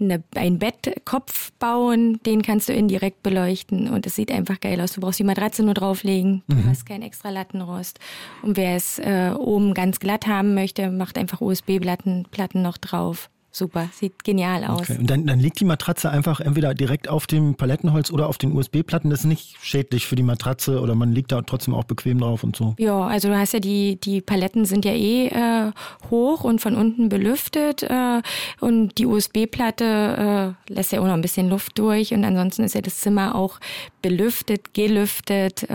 eine, 0.01 0.23
ein 0.35 0.59
Bettkopf 0.59 1.53
bauen, 1.59 2.21
den 2.25 2.43
kannst 2.43 2.69
du 2.69 2.73
indirekt 2.73 3.23
beleuchten 3.23 3.89
und 3.89 4.07
es 4.07 4.15
sieht 4.15 4.31
einfach 4.31 4.61
geil 4.61 4.81
aus. 4.81 4.93
Du 4.93 5.01
brauchst 5.01 5.19
die 5.19 5.25
Matratze 5.25 5.63
nur 5.63 5.75
drauflegen, 5.75 6.43
du 6.49 6.57
mhm. 6.57 6.69
hast 6.69 6.87
kein 6.87 7.03
extra 7.03 7.31
Lattenrost. 7.31 7.99
Und 8.43 8.57
wer 8.57 8.77
es 8.77 8.99
äh, 8.99 9.33
oben 9.37 9.75
ganz 9.75 10.01
glatt 10.01 10.27
haben 10.27 10.55
möchte, 10.55 10.91
macht 10.91 11.19
einfach 11.19 11.41
USB-Platten 11.41 12.27
Platten 12.51 12.63
noch 12.63 12.79
drauf 12.79 13.31
super, 13.53 13.89
sieht 13.93 14.23
genial 14.23 14.65
aus. 14.65 14.83
Okay. 14.83 14.99
Und 14.99 15.11
dann, 15.11 15.27
dann 15.27 15.41
liegt 15.41 15.59
die 15.59 15.65
Matratze 15.65 16.09
einfach 16.09 16.39
entweder 16.39 16.73
direkt 16.73 17.09
auf 17.09 17.27
dem 17.27 17.57
Palettenholz 17.57 18.13
oder 18.13 18.29
auf 18.29 18.39
den 18.39 18.53
USB-Platten. 18.57 19.11
Das 19.11 19.21
ist 19.21 19.27
nicht 19.27 19.57
schädlich 19.61 20.07
für 20.07 20.15
die 20.15 20.23
Matratze 20.23 20.81
oder 20.81 20.95
man 20.95 21.13
liegt 21.13 21.33
da 21.33 21.43
trotzdem 21.43 21.75
auch 21.75 21.83
bequem 21.83 22.21
drauf 22.21 22.45
und 22.45 22.55
so. 22.55 22.77
Ja, 22.79 23.01
also 23.09 23.29
du 23.29 23.37
hast 23.37 23.53
ja 23.53 23.59
die, 23.59 23.97
die 23.97 24.21
Paletten 24.21 24.67
sind 24.67 24.85
ja 24.85 24.93
eh 24.93 25.27
äh, 25.27 25.73
hoch 26.11 26.45
und 26.45 26.61
von 26.61 26.77
unten 26.77 27.09
belüftet 27.09 27.83
äh, 27.83 28.23
und 28.61 28.99
die 28.99 29.07
USB-Platte 29.07 30.55
äh, 30.69 30.73
lässt 30.73 30.93
ja 30.93 31.01
auch 31.01 31.07
noch 31.07 31.15
ein 31.15 31.23
bisschen 31.23 31.49
Luft 31.49 31.77
durch 31.77 32.15
und 32.15 32.25
ansonsten 32.25 32.63
ist 32.63 32.77
ja 32.77 32.83
das 32.83 33.01
Zimmer 33.01 33.35
auch 33.35 33.59
belüftet, 34.01 34.75
gelüftet. 34.75 35.67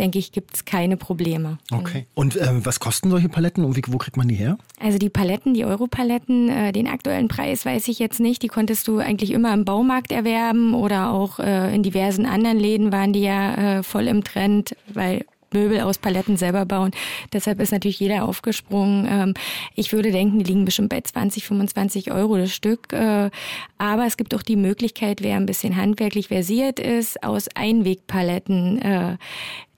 Denke 0.00 0.18
ich, 0.18 0.32
gibt 0.32 0.54
es 0.54 0.64
keine 0.64 0.96
Probleme. 0.96 1.58
Okay. 1.70 2.06
Und 2.14 2.34
äh, 2.36 2.64
was 2.64 2.80
kosten 2.80 3.10
solche 3.10 3.28
Paletten 3.28 3.64
und 3.64 3.76
wie, 3.76 3.82
wo 3.86 3.98
kriegt 3.98 4.16
man 4.16 4.28
die 4.28 4.34
her? 4.34 4.56
Also 4.80 4.96
die 4.96 5.10
Paletten, 5.10 5.52
die 5.52 5.66
Europaletten, 5.66 6.48
äh, 6.48 6.72
den 6.72 6.88
aktuellen 6.88 7.28
Preis 7.28 7.66
weiß 7.66 7.86
ich 7.88 7.98
jetzt 7.98 8.18
nicht. 8.18 8.42
Die 8.42 8.48
konntest 8.48 8.88
du 8.88 8.96
eigentlich 8.96 9.30
immer 9.30 9.52
im 9.52 9.66
Baumarkt 9.66 10.10
erwerben 10.10 10.72
oder 10.72 11.12
auch 11.12 11.38
äh, 11.38 11.74
in 11.74 11.82
diversen 11.82 12.24
anderen 12.24 12.58
Läden 12.58 12.92
waren 12.92 13.12
die 13.12 13.20
ja 13.20 13.78
äh, 13.78 13.82
voll 13.82 14.06
im 14.06 14.24
Trend, 14.24 14.74
weil 14.92 15.26
Möbel 15.52 15.80
aus 15.80 15.98
Paletten 15.98 16.36
selber 16.36 16.64
bauen. 16.64 16.92
Deshalb 17.32 17.60
ist 17.60 17.72
natürlich 17.72 18.00
jeder 18.00 18.24
aufgesprungen. 18.24 19.06
Ähm, 19.08 19.34
ich 19.74 19.92
würde 19.92 20.12
denken, 20.12 20.38
die 20.38 20.44
liegen 20.44 20.64
bestimmt 20.64 20.90
bei 20.90 21.00
20, 21.00 21.44
25 21.44 22.12
Euro 22.12 22.36
das 22.36 22.52
Stück. 22.52 22.92
Äh, 22.92 23.30
aber 23.78 24.06
es 24.06 24.16
gibt 24.16 24.34
auch 24.34 24.42
die 24.42 24.56
Möglichkeit, 24.56 25.22
wer 25.22 25.36
ein 25.36 25.46
bisschen 25.46 25.76
handwerklich 25.76 26.28
versiert 26.28 26.78
ist, 26.78 27.22
aus 27.22 27.48
Einwegpaletten 27.54 28.80
äh, 28.80 29.16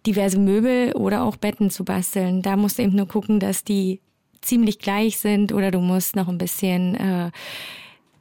diverse 0.07 0.39
Möbel 0.39 0.93
oder 0.93 1.23
auch 1.23 1.37
Betten 1.37 1.71
zu 1.71 1.85
basteln. 1.85 2.43
Da 2.43 2.57
musst 2.57 2.79
du 2.79 2.83
eben 2.83 2.97
nur 2.97 3.07
gucken, 3.07 3.41
dass 3.41 3.65
die 3.65 4.01
ziemlich 4.41 4.79
gleich 4.79 5.19
sind 5.19 5.53
oder 5.53 5.71
du 5.71 5.81
musst 5.81 6.17
noch 6.17 6.29
ein 6.29 6.39
bisschen 6.39 6.95
äh, 6.97 7.31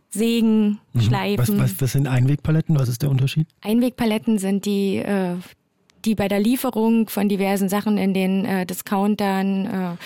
sägen, 0.10 0.80
mhm. 0.94 1.02
schleifen. 1.02 1.60
Was, 1.60 1.72
was, 1.72 1.82
was 1.82 1.92
sind 1.94 2.08
Einwegpaletten? 2.08 2.78
Was 2.78 2.90
ist 2.90 3.02
der 3.02 3.10
Unterschied? 3.10 3.48
Einwegpaletten 3.62 4.38
sind 4.38 4.66
die, 4.66 4.98
äh, 4.98 5.36
die 6.06 6.16
bei 6.16 6.28
der 6.28 6.40
Lieferung 6.40 7.10
von 7.10 7.30
diversen 7.30 7.70
Sachen 7.70 7.98
in 7.98 8.14
den 8.14 8.46
äh, 8.46 8.66
Discountern 8.66 9.98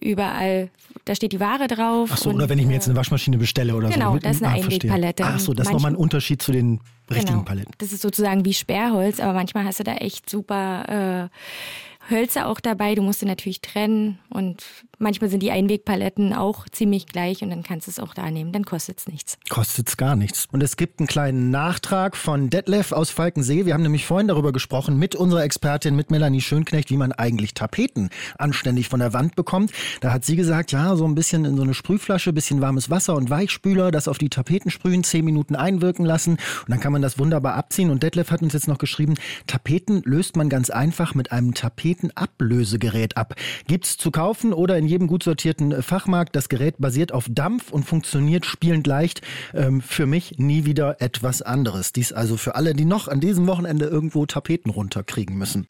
äh, 0.00 0.04
überall, 0.04 0.70
da 1.04 1.14
steht 1.14 1.32
die 1.32 1.40
Ware 1.40 1.68
drauf. 1.68 2.10
Ach 2.12 2.16
so, 2.16 2.30
und, 2.30 2.36
oder 2.36 2.48
wenn 2.48 2.58
ich 2.58 2.66
mir 2.66 2.74
jetzt 2.74 2.88
eine 2.88 2.96
Waschmaschine 2.96 3.38
bestelle 3.38 3.74
oder 3.74 3.88
genau, 3.88 4.12
so. 4.12 4.18
Genau, 4.18 4.28
das 4.28 4.36
ist 4.36 4.42
eine 4.42 4.52
ah, 4.52 4.56
Einwegpalette. 4.56 5.24
Ach 5.24 5.38
so, 5.38 5.54
das 5.54 5.68
ist 5.68 5.72
nochmal 5.72 5.92
ein 5.92 5.96
Unterschied 5.96 6.42
zu 6.42 6.52
den 6.52 6.80
richtigen 7.10 7.32
genau. 7.32 7.44
Paletten. 7.44 7.72
Das 7.78 7.92
ist 7.92 8.02
sozusagen 8.02 8.44
wie 8.44 8.54
Sperrholz, 8.54 9.20
aber 9.20 9.32
manchmal 9.32 9.64
hast 9.64 9.80
du 9.80 9.84
da 9.84 9.94
echt 9.96 10.28
super 10.28 11.28
äh, 11.30 12.12
Hölzer 12.12 12.46
auch 12.46 12.60
dabei. 12.60 12.94
Du 12.94 13.02
musst 13.02 13.20
sie 13.20 13.26
natürlich 13.26 13.60
trennen 13.60 14.18
und 14.28 14.64
Manchmal 15.02 15.30
sind 15.30 15.42
die 15.42 15.50
Einwegpaletten 15.50 16.32
auch 16.32 16.68
ziemlich 16.68 17.06
gleich 17.06 17.42
und 17.42 17.50
dann 17.50 17.64
kannst 17.64 17.88
du 17.88 17.90
es 17.90 17.98
auch 17.98 18.14
da 18.14 18.30
nehmen. 18.30 18.52
Dann 18.52 18.64
kostet 18.64 19.00
es 19.00 19.08
nichts. 19.08 19.36
Kostet 19.48 19.88
es 19.88 19.96
gar 19.96 20.14
nichts. 20.14 20.46
Und 20.52 20.62
es 20.62 20.76
gibt 20.76 21.00
einen 21.00 21.08
kleinen 21.08 21.50
Nachtrag 21.50 22.16
von 22.16 22.50
Detlef 22.50 22.92
aus 22.92 23.10
Falkensee. 23.10 23.66
Wir 23.66 23.74
haben 23.74 23.82
nämlich 23.82 24.06
vorhin 24.06 24.28
darüber 24.28 24.52
gesprochen 24.52 25.00
mit 25.00 25.16
unserer 25.16 25.42
Expertin, 25.42 25.96
mit 25.96 26.12
Melanie 26.12 26.40
Schönknecht, 26.40 26.90
wie 26.90 26.96
man 26.96 27.10
eigentlich 27.10 27.52
Tapeten 27.52 28.10
anständig 28.38 28.88
von 28.88 29.00
der 29.00 29.12
Wand 29.12 29.34
bekommt. 29.34 29.72
Da 30.00 30.12
hat 30.12 30.24
sie 30.24 30.36
gesagt, 30.36 30.70
ja, 30.70 30.94
so 30.94 31.04
ein 31.04 31.16
bisschen 31.16 31.44
in 31.46 31.56
so 31.56 31.64
eine 31.64 31.74
Sprühflasche, 31.74 32.32
bisschen 32.32 32.60
warmes 32.60 32.88
Wasser 32.88 33.16
und 33.16 33.28
Weichspüler, 33.28 33.90
das 33.90 34.06
auf 34.06 34.18
die 34.18 34.28
Tapeten 34.28 34.70
sprühen, 34.70 35.02
zehn 35.02 35.24
Minuten 35.24 35.56
einwirken 35.56 36.06
lassen 36.06 36.34
und 36.34 36.68
dann 36.68 36.78
kann 36.78 36.92
man 36.92 37.02
das 37.02 37.18
wunderbar 37.18 37.54
abziehen. 37.54 37.90
Und 37.90 38.04
Detlef 38.04 38.30
hat 38.30 38.42
uns 38.42 38.52
jetzt 38.52 38.68
noch 38.68 38.78
geschrieben, 38.78 39.14
Tapeten 39.48 40.02
löst 40.04 40.36
man 40.36 40.48
ganz 40.48 40.70
einfach 40.70 41.16
mit 41.16 41.32
einem 41.32 41.54
Tapetenablösegerät 41.54 43.16
ab. 43.16 43.34
Gibt's 43.66 43.96
zu 43.96 44.12
kaufen 44.12 44.52
oder 44.52 44.78
in 44.78 44.91
jedem 44.92 45.08
gut 45.08 45.22
sortierten 45.24 45.72
äh, 45.72 45.82
Fachmarkt. 45.82 46.36
Das 46.36 46.48
Gerät 46.48 46.76
basiert 46.78 47.12
auf 47.12 47.26
Dampf 47.28 47.72
und 47.72 47.84
funktioniert 47.84 48.46
spielend 48.46 48.86
leicht. 48.86 49.22
Ähm, 49.54 49.80
für 49.80 50.06
mich 50.06 50.38
nie 50.38 50.64
wieder 50.64 51.00
etwas 51.00 51.42
anderes. 51.42 51.92
Dies 51.92 52.12
also 52.12 52.36
für 52.36 52.54
alle, 52.54 52.74
die 52.74 52.84
noch 52.84 53.08
an 53.08 53.20
diesem 53.20 53.46
Wochenende 53.46 53.86
irgendwo 53.86 54.26
Tapeten 54.26 54.70
runterkriegen 54.70 55.36
müssen. 55.36 55.66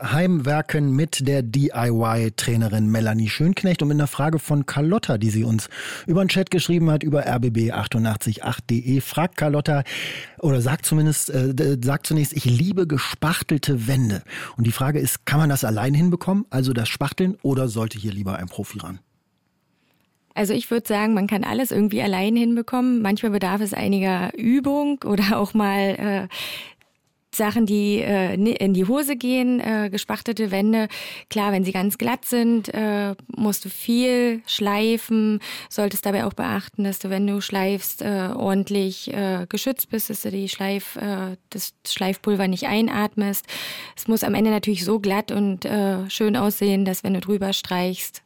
Heimwerken 0.00 0.94
mit 0.96 1.28
der 1.28 1.42
DIY-Trainerin 1.42 2.88
Melanie 2.88 3.28
Schönknecht 3.28 3.80
und 3.82 3.88
mit 3.88 3.96
einer 3.96 4.08
Frage 4.08 4.38
von 4.38 4.66
Carlotta, 4.66 5.18
die 5.18 5.30
sie 5.30 5.44
uns 5.44 5.68
über 6.06 6.24
den 6.24 6.28
Chat 6.28 6.50
geschrieben 6.50 6.90
hat, 6.90 7.02
über 7.02 7.26
rbb888.de. 7.26 9.00
Fragt 9.00 9.36
Carlotta 9.36 9.84
oder 10.40 10.60
sagt 10.60 10.86
zumindest, 10.86 11.30
äh, 11.30 11.76
sagt 11.82 12.06
zunächst, 12.06 12.32
ich 12.32 12.44
liebe 12.44 12.86
gespachtelte 12.86 13.86
Wände. 13.86 14.22
Und 14.56 14.66
die 14.66 14.72
Frage 14.72 14.98
ist, 14.98 15.26
kann 15.26 15.38
man 15.38 15.48
das 15.48 15.64
allein 15.64 15.94
hinbekommen, 15.94 16.46
also 16.50 16.72
das 16.72 16.88
Spachteln, 16.88 17.36
oder 17.42 17.68
sollte 17.68 17.98
hier 17.98 18.12
lieber 18.12 18.36
ein 18.36 18.46
Profi 18.46 18.80
ran? 18.80 18.98
Also 20.34 20.52
ich 20.52 20.68
würde 20.70 20.86
sagen, 20.88 21.14
man 21.14 21.28
kann 21.28 21.44
alles 21.44 21.70
irgendwie 21.70 22.02
allein 22.02 22.34
hinbekommen. 22.34 23.02
Manchmal 23.02 23.30
bedarf 23.30 23.60
es 23.60 23.72
einiger 23.72 24.36
Übung 24.36 25.00
oder 25.04 25.38
auch 25.38 25.54
mal 25.54 25.78
äh, 25.78 26.28
Sachen, 27.34 27.66
die 27.66 28.00
äh, 28.00 28.34
in 28.34 28.74
die 28.74 28.86
Hose 28.86 29.16
gehen, 29.16 29.60
äh, 29.60 29.88
gespachtete 29.90 30.50
Wände. 30.50 30.88
Klar, 31.30 31.52
wenn 31.52 31.64
sie 31.64 31.72
ganz 31.72 31.98
glatt 31.98 32.24
sind, 32.24 32.72
äh, 32.74 33.14
musst 33.36 33.64
du 33.64 33.68
viel 33.68 34.42
schleifen. 34.46 35.40
Solltest 35.68 36.06
dabei 36.06 36.24
auch 36.24 36.32
beachten, 36.34 36.84
dass 36.84 36.98
du, 36.98 37.10
wenn 37.10 37.26
du 37.26 37.40
schleifst, 37.40 38.02
äh, 38.02 38.30
ordentlich 38.34 39.12
äh, 39.12 39.46
geschützt 39.48 39.90
bist, 39.90 40.10
dass 40.10 40.22
du 40.22 40.30
die 40.30 40.48
Schleif, 40.48 40.96
äh, 40.96 41.36
das 41.50 41.74
Schleifpulver 41.86 42.48
nicht 42.48 42.66
einatmest. 42.66 43.46
Es 43.96 44.08
muss 44.08 44.24
am 44.24 44.34
Ende 44.34 44.50
natürlich 44.50 44.84
so 44.84 44.98
glatt 44.98 45.30
und 45.30 45.64
äh, 45.64 46.08
schön 46.10 46.36
aussehen, 46.36 46.84
dass 46.84 47.04
wenn 47.04 47.14
du 47.14 47.20
drüber 47.20 47.52
streichst, 47.52 48.23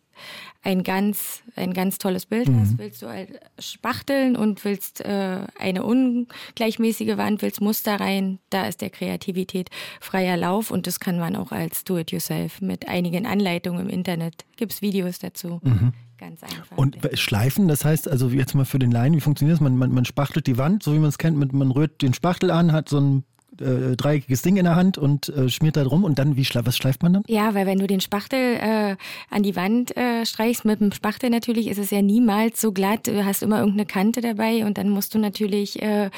ein 0.63 0.83
ganz, 0.83 1.43
ein 1.57 1.73
ganz 1.73 1.99
tolles 1.99 2.27
Bild 2.27 2.49
mhm. 2.49 2.61
hast, 2.61 2.79
willst 2.79 3.03
du 3.03 3.09
halt 3.09 3.41
spachteln 3.59 4.37
und 4.37 4.65
willst 4.65 5.01
äh, 5.01 5.47
eine 5.59 5.85
ungleichmäßige 5.85 7.17
Wand, 7.17 7.43
willst 7.43 7.61
Muster 7.61 8.01
rein, 8.01 8.39
da 8.51 8.67
ist 8.67 8.81
der 8.81 8.91
Kreativität 8.91 9.71
freier 10.01 10.37
Lauf 10.37 10.71
und 10.71 10.87
das 10.87 11.01
kann 11.01 11.19
man 11.19 11.37
auch 11.37 11.53
als 11.53 11.85
Do-it-yourself 11.85 12.61
mit 12.61 12.89
einigen 12.89 13.27
Anleitungen 13.27 13.83
im 13.83 13.89
Internet. 13.89 14.45
Gibt 14.57 14.73
es 14.73 14.83
Videos 14.83 15.19
dazu. 15.19 15.61
Mhm. 15.63 15.93
Ganz 16.19 16.43
einfach. 16.43 16.77
Und 16.77 16.99
Schleifen, 17.15 17.69
das 17.69 17.85
heißt 17.85 18.09
also 18.09 18.29
jetzt 18.29 18.55
mal 18.55 18.65
für 18.65 18.81
den 18.81 18.91
Laien, 18.91 19.15
wie 19.15 19.21
funktioniert 19.21 19.55
das? 19.55 19.61
Man, 19.61 19.77
man, 19.77 19.93
man 19.93 20.05
spachtelt 20.05 20.49
die 20.49 20.59
Wand, 20.59 20.83
so 20.83 20.93
wie 20.93 20.99
man 20.99 21.11
es 21.11 21.19
kennt, 21.19 21.39
mit, 21.39 21.53
man 21.53 21.71
rührt 21.71 22.03
den 22.03 22.13
Spachtel 22.13 22.51
an, 22.51 22.73
hat 22.73 22.89
so 22.89 22.99
ein 22.99 23.25
äh, 23.61 23.97
dreieckiges 23.97 24.43
Ding 24.43 24.57
in 24.57 24.65
der 24.65 24.77
Hand 24.77 24.99
und 24.99 25.29
äh, 25.31 25.49
schmiert 25.49 25.77
da 25.77 25.85
drum 25.85 26.05
und 26.05 26.19
dann, 26.19 26.37
wie 26.37 26.47
was 26.55 26.77
schleift 26.77 27.03
man 27.03 27.13
dann? 27.13 27.23
Ja, 27.27 27.55
weil 27.55 27.67
wenn 27.67 27.79
du 27.79 27.87
den 27.87 28.01
Spachtel 28.01 28.57
äh, 28.57 28.97
an 29.31 29.43
die 29.43 29.57
Wand 29.57 29.97
äh, 29.97 30.25
streichst 30.25 30.65
mit 30.65 30.81
dem 30.81 30.93
Spachtel 30.93 31.31
natürlich, 31.31 31.69
ist 31.69 31.79
es 31.79 31.91
ja 31.91 32.03
niemals 32.03 32.61
so 32.61 32.73
glatt. 32.73 33.07
Du 33.07 33.25
hast 33.25 33.43
immer 33.43 33.59
irgendeine 33.59 33.87
Kante 33.87 34.21
dabei 34.21 34.65
und 34.65 34.79
dann 34.79 34.91
musst 34.91 35.15
du 35.15 35.19
natürlich 35.19 35.83
äh, 35.83 36.11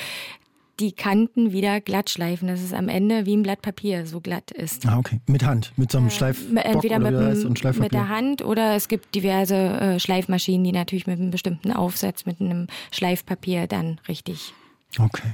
die 0.81 0.93
Kanten 0.93 1.53
wieder 1.53 1.81
glatt 1.81 2.11
schleifen, 2.11 2.49
dass 2.49 2.61
es 2.61 2.73
am 2.73 2.89
Ende 2.89 3.27
wie 3.27 3.37
ein 3.37 3.43
Blatt 3.43 3.61
Papier 3.61 4.07
so 4.07 4.21
glatt 4.21 4.51
ist. 4.51 4.87
Ah, 4.87 4.99
okay. 4.99 5.21
Mit 5.27 5.45
Hand, 5.45 5.73
mit 5.77 5.93
so 5.93 5.99
einem 5.99 6.11
Schleif. 6.11 6.43
Äh, 6.55 6.61
entweder 6.61 6.99
mit, 6.99 7.13
dem, 7.13 7.79
mit 7.79 7.93
der 7.93 8.09
Hand 8.09 8.43
oder 8.43 8.75
es 8.75 8.89
gibt 8.89 9.15
diverse 9.15 9.55
äh, 9.55 10.01
Schleifmaschinen, 10.01 10.65
die 10.65 10.73
natürlich 10.73 11.07
mit 11.07 11.21
einem 11.21 11.31
bestimmten 11.31 11.73
Aufsatz, 11.73 12.25
mit 12.25 12.41
einem 12.41 12.67
Schleifpapier 12.93 13.67
dann 13.67 14.01
richtig 14.09 14.55
Okay. 14.99 15.29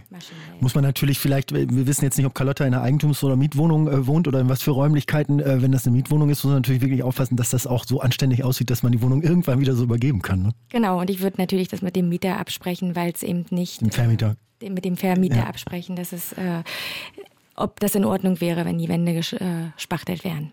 Muss 0.61 0.75
man 0.75 0.85
natürlich 0.85 1.19
vielleicht, 1.19 1.53
wir 1.53 1.87
wissen 1.87 2.05
jetzt 2.05 2.19
nicht, 2.19 2.27
ob 2.27 2.35
Carlotta 2.35 2.67
in 2.67 2.75
einer 2.75 2.83
Eigentums- 2.83 3.25
oder 3.25 3.37
Mietwohnung 3.37 3.89
äh, 3.89 4.07
wohnt 4.07 4.29
oder 4.29 4.41
in 4.41 4.49
was 4.49 4.63
für 4.63 4.73
Räumlichkeiten. 4.73 5.41
Äh, 5.41 5.63
wenn 5.63 5.73
das 5.73 5.87
eine 5.87 5.97
Mietwohnung 5.97 6.29
ist, 6.29 6.45
muss 6.45 6.53
man 6.53 6.63
natürlich 6.63 6.83
wirklich 6.83 7.03
aufpassen, 7.03 7.37
dass 7.37 7.51
das 7.51 7.67
auch 7.67 7.85
so 7.85 8.01
anständig 8.01 8.45
aussieht, 8.45 8.69
dass 8.69 8.83
man 8.83 8.93
die 8.93 9.01
Wohnung 9.01 9.23
irgendwann 9.23 9.61
wieder 9.61 9.75
so 9.75 9.85
übergeben 9.85 10.21
kann. 10.21 10.43
Ne? 10.43 10.51
Genau, 10.69 11.01
und 11.01 11.09
ich 11.09 11.21
würde 11.21 11.39
natürlich 11.39 11.69
das 11.69 11.81
mit 11.81 11.97
dem 11.97 12.09
Mieter 12.09 12.39
absprechen, 12.39 12.95
weil 12.97 13.13
es 13.13 13.23
eben 13.23 13.47
nicht. 13.51 13.81
Dem 13.81 13.91
Vermieter. 13.91 14.37
Äh, 14.61 14.71
mit 14.71 14.85
dem 14.85 14.97
Vermieter 14.97 15.37
ja. 15.37 15.47
absprechen, 15.47 15.97
dass 15.97 16.13
es, 16.13 16.33
äh, 16.33 16.63
ob 17.57 17.81
das 17.81 17.95
in 17.95 18.05
Ordnung 18.05 18.41
wäre, 18.41 18.65
wenn 18.65 18.79
die 18.79 18.89
Wände 18.89 19.15
gespachtelt 19.15 20.25
wären. 20.25 20.53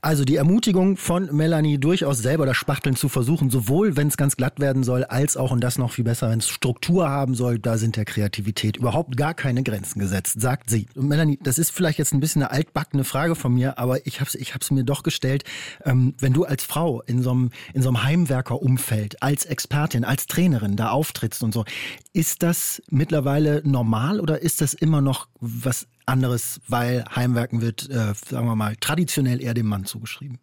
Also 0.00 0.24
die 0.24 0.36
Ermutigung 0.36 0.96
von 0.96 1.34
Melanie, 1.34 1.78
durchaus 1.78 2.18
selber 2.18 2.46
das 2.46 2.56
Spachteln 2.56 2.96
zu 2.96 3.08
versuchen, 3.08 3.50
sowohl 3.50 3.96
wenn 3.96 4.08
es 4.08 4.16
ganz 4.16 4.36
glatt 4.36 4.60
werden 4.60 4.84
soll, 4.84 5.04
als 5.04 5.36
auch, 5.36 5.50
und 5.50 5.60
das 5.60 5.78
noch 5.78 5.92
viel 5.92 6.04
besser, 6.04 6.30
wenn 6.30 6.38
es 6.38 6.48
Struktur 6.48 7.08
haben 7.08 7.34
soll, 7.34 7.58
da 7.58 7.76
sind 7.76 7.96
der 7.96 8.04
Kreativität 8.04 8.76
überhaupt 8.76 9.16
gar 9.16 9.34
keine 9.34 9.62
Grenzen 9.62 9.98
gesetzt, 9.98 10.40
sagt 10.40 10.70
sie. 10.70 10.86
Und 10.94 11.08
Melanie, 11.08 11.38
das 11.42 11.58
ist 11.58 11.70
vielleicht 11.70 11.98
jetzt 11.98 12.12
ein 12.12 12.20
bisschen 12.20 12.42
eine 12.42 12.52
altbackene 12.52 13.04
Frage 13.04 13.34
von 13.34 13.52
mir, 13.52 13.78
aber 13.78 14.06
ich 14.06 14.20
habe 14.20 14.28
es 14.28 14.34
ich 14.34 14.54
hab's 14.54 14.70
mir 14.70 14.84
doch 14.84 15.02
gestellt. 15.02 15.44
Ähm, 15.84 16.14
wenn 16.18 16.32
du 16.32 16.44
als 16.44 16.64
Frau 16.64 17.02
in 17.02 17.22
so 17.22 17.30
einem 17.30 17.50
in 17.74 17.82
so 17.82 17.88
einem 17.88 18.04
Heimwerkerumfeld, 18.04 19.22
als 19.22 19.44
Expertin, 19.44 20.04
als 20.04 20.26
Trainerin 20.26 20.76
da 20.76 20.90
auftrittst 20.90 21.42
und 21.42 21.52
so, 21.52 21.64
ist 22.12 22.42
das 22.42 22.82
mittlerweile 22.90 23.62
normal 23.64 24.20
oder 24.20 24.40
ist 24.40 24.60
das 24.60 24.74
immer 24.74 25.00
noch 25.00 25.28
was 25.40 25.86
anderes, 26.08 26.60
weil 26.66 27.04
Heimwerken 27.14 27.60
wird, 27.60 27.88
äh, 27.90 28.14
sagen 28.14 28.46
wir 28.46 28.56
mal, 28.56 28.76
traditionell 28.76 29.42
eher 29.42 29.54
dem 29.54 29.66
Mann 29.66 29.84
zugeschrieben. 29.84 30.38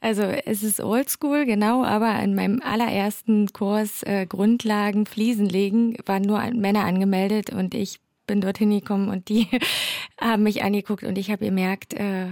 Also 0.00 0.22
es 0.22 0.62
ist 0.62 0.80
oldschool, 0.80 1.44
genau, 1.44 1.84
aber 1.84 2.18
in 2.20 2.34
meinem 2.34 2.62
allerersten 2.62 3.52
Kurs 3.52 4.02
äh, 4.02 4.24
Grundlagen 4.26 5.04
Fliesen 5.04 5.46
legen 5.46 5.96
waren 6.06 6.22
nur 6.22 6.40
Männer 6.52 6.84
angemeldet 6.86 7.50
und 7.50 7.74
ich 7.74 8.00
bin 8.26 8.40
dorthin 8.40 8.70
gekommen 8.70 9.10
und 9.10 9.28
die 9.28 9.46
haben 10.20 10.44
mich 10.44 10.62
angeguckt 10.62 11.04
und 11.04 11.18
ich 11.18 11.30
habe 11.30 11.44
gemerkt, 11.44 11.92
äh, 11.94 12.28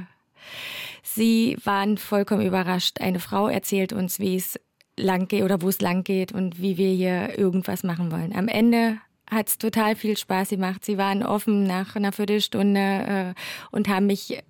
sie 1.03 1.59
waren 1.63 1.99
vollkommen 1.99 2.47
überrascht. 2.47 3.03
Eine 3.03 3.21
Frau 3.21 3.49
erzählt 3.49 3.93
uns, 3.93 4.19
wie 4.19 4.37
es 4.37 4.59
lang 4.97 5.29
geht 5.29 5.43
oder 5.43 5.61
wo 5.61 5.69
es 5.69 5.83
lang 5.83 6.05
geht 6.05 6.33
und 6.33 6.61
wie 6.63 6.79
wir 6.79 6.91
hier 6.91 7.39
irgendwas 7.39 7.83
machen 7.83 8.11
wollen. 8.11 8.35
Am 8.35 8.49
Ende 8.49 8.99
hat 9.31 9.49
es 9.49 9.59
total 9.59 9.97
viel 9.97 10.17
Spaß 10.17 10.51
gemacht. 10.51 10.85
Sie 10.85 10.99
waren 10.99 11.23
offen 11.23 11.65
nach 11.65 11.97
einer 11.97 12.13
Viertelstunde 12.13 13.35
äh, 13.35 13.35
und 13.71 13.89
haben 13.89 14.07
mich 14.07 14.43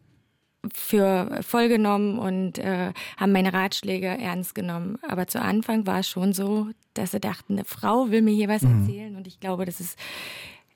für 0.72 1.40
voll 1.42 1.68
genommen 1.68 2.18
und 2.18 2.58
äh, 2.58 2.92
haben 3.16 3.32
meine 3.32 3.52
Ratschläge 3.52 4.06
ernst 4.06 4.54
genommen. 4.54 4.98
Aber 5.08 5.26
zu 5.26 5.40
Anfang 5.40 5.86
war 5.86 6.00
es 6.00 6.08
schon 6.08 6.32
so, 6.32 6.68
dass 6.94 7.12
sie 7.12 7.20
dachten, 7.20 7.54
eine 7.54 7.64
Frau 7.64 8.10
will 8.10 8.22
mir 8.22 8.34
hier 8.34 8.48
was 8.48 8.62
mhm. 8.62 8.80
erzählen. 8.80 9.16
Und 9.16 9.26
ich 9.26 9.40
glaube, 9.40 9.64
das 9.64 9.80
ist 9.80 9.98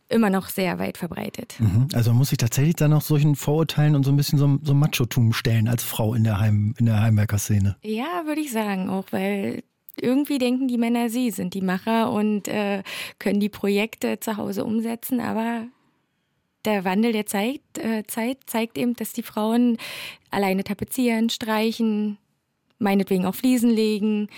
immer 0.09 0.31
noch 0.31 0.49
sehr 0.49 0.79
weit 0.79 0.99
verbreitet. 0.99 1.57
Mhm. 1.59 1.89
Also 1.95 2.11
man 2.11 2.19
muss 2.19 2.29
sich 2.29 2.39
tatsächlich 2.39 2.77
dann 2.77 2.91
noch 2.91 3.03
solchen 3.03 3.35
Vorurteilen 3.35 3.95
und 3.95 4.05
so 4.05 4.13
ein 4.13 4.17
bisschen 4.17 4.39
so, 4.39 4.59
so 4.63 4.75
Machotum 4.75 5.33
stellen 5.33 5.69
als 5.69 5.83
Frau 5.83 6.15
in 6.15 6.25
der, 6.25 6.39
Heim, 6.39 6.75
in 6.79 6.87
der 6.87 7.01
Heimwerkerszene. 7.01 7.77
Ja, 7.83 8.23
würde 8.27 8.41
ich 8.41 8.53
sagen, 8.53 8.89
auch 8.89 9.07
weil 9.11 9.65
irgendwie 10.01 10.39
denken 10.39 10.69
die 10.69 10.79
Männer, 10.79 11.09
sie 11.09 11.31
sind 11.31 11.55
die 11.55 11.61
Macher 11.61 12.11
und 12.11 12.49
äh, 12.49 12.83
können 13.19 13.41
die 13.41 13.49
Projekte 13.49 14.21
zu 14.21 14.37
Hause 14.37 14.65
umsetzen, 14.65 15.21
aber 15.21 15.67
der 16.65 16.85
Wandel 16.85 17.13
der 17.13 17.27
Zeit, 17.27 17.61
äh, 17.79 18.05
Zeit 18.05 18.39
zeigt 18.47 18.79
eben, 18.79 18.95
dass 18.95 19.13
die 19.13 19.23
Frauen 19.23 19.79
alleine 20.31 20.65
tapezieren, 20.65 21.29
streichen, 21.29 22.19
meinetwegen 22.79 23.27
auch 23.27 23.35
Fliesen 23.35 23.71
legen. 23.71 24.29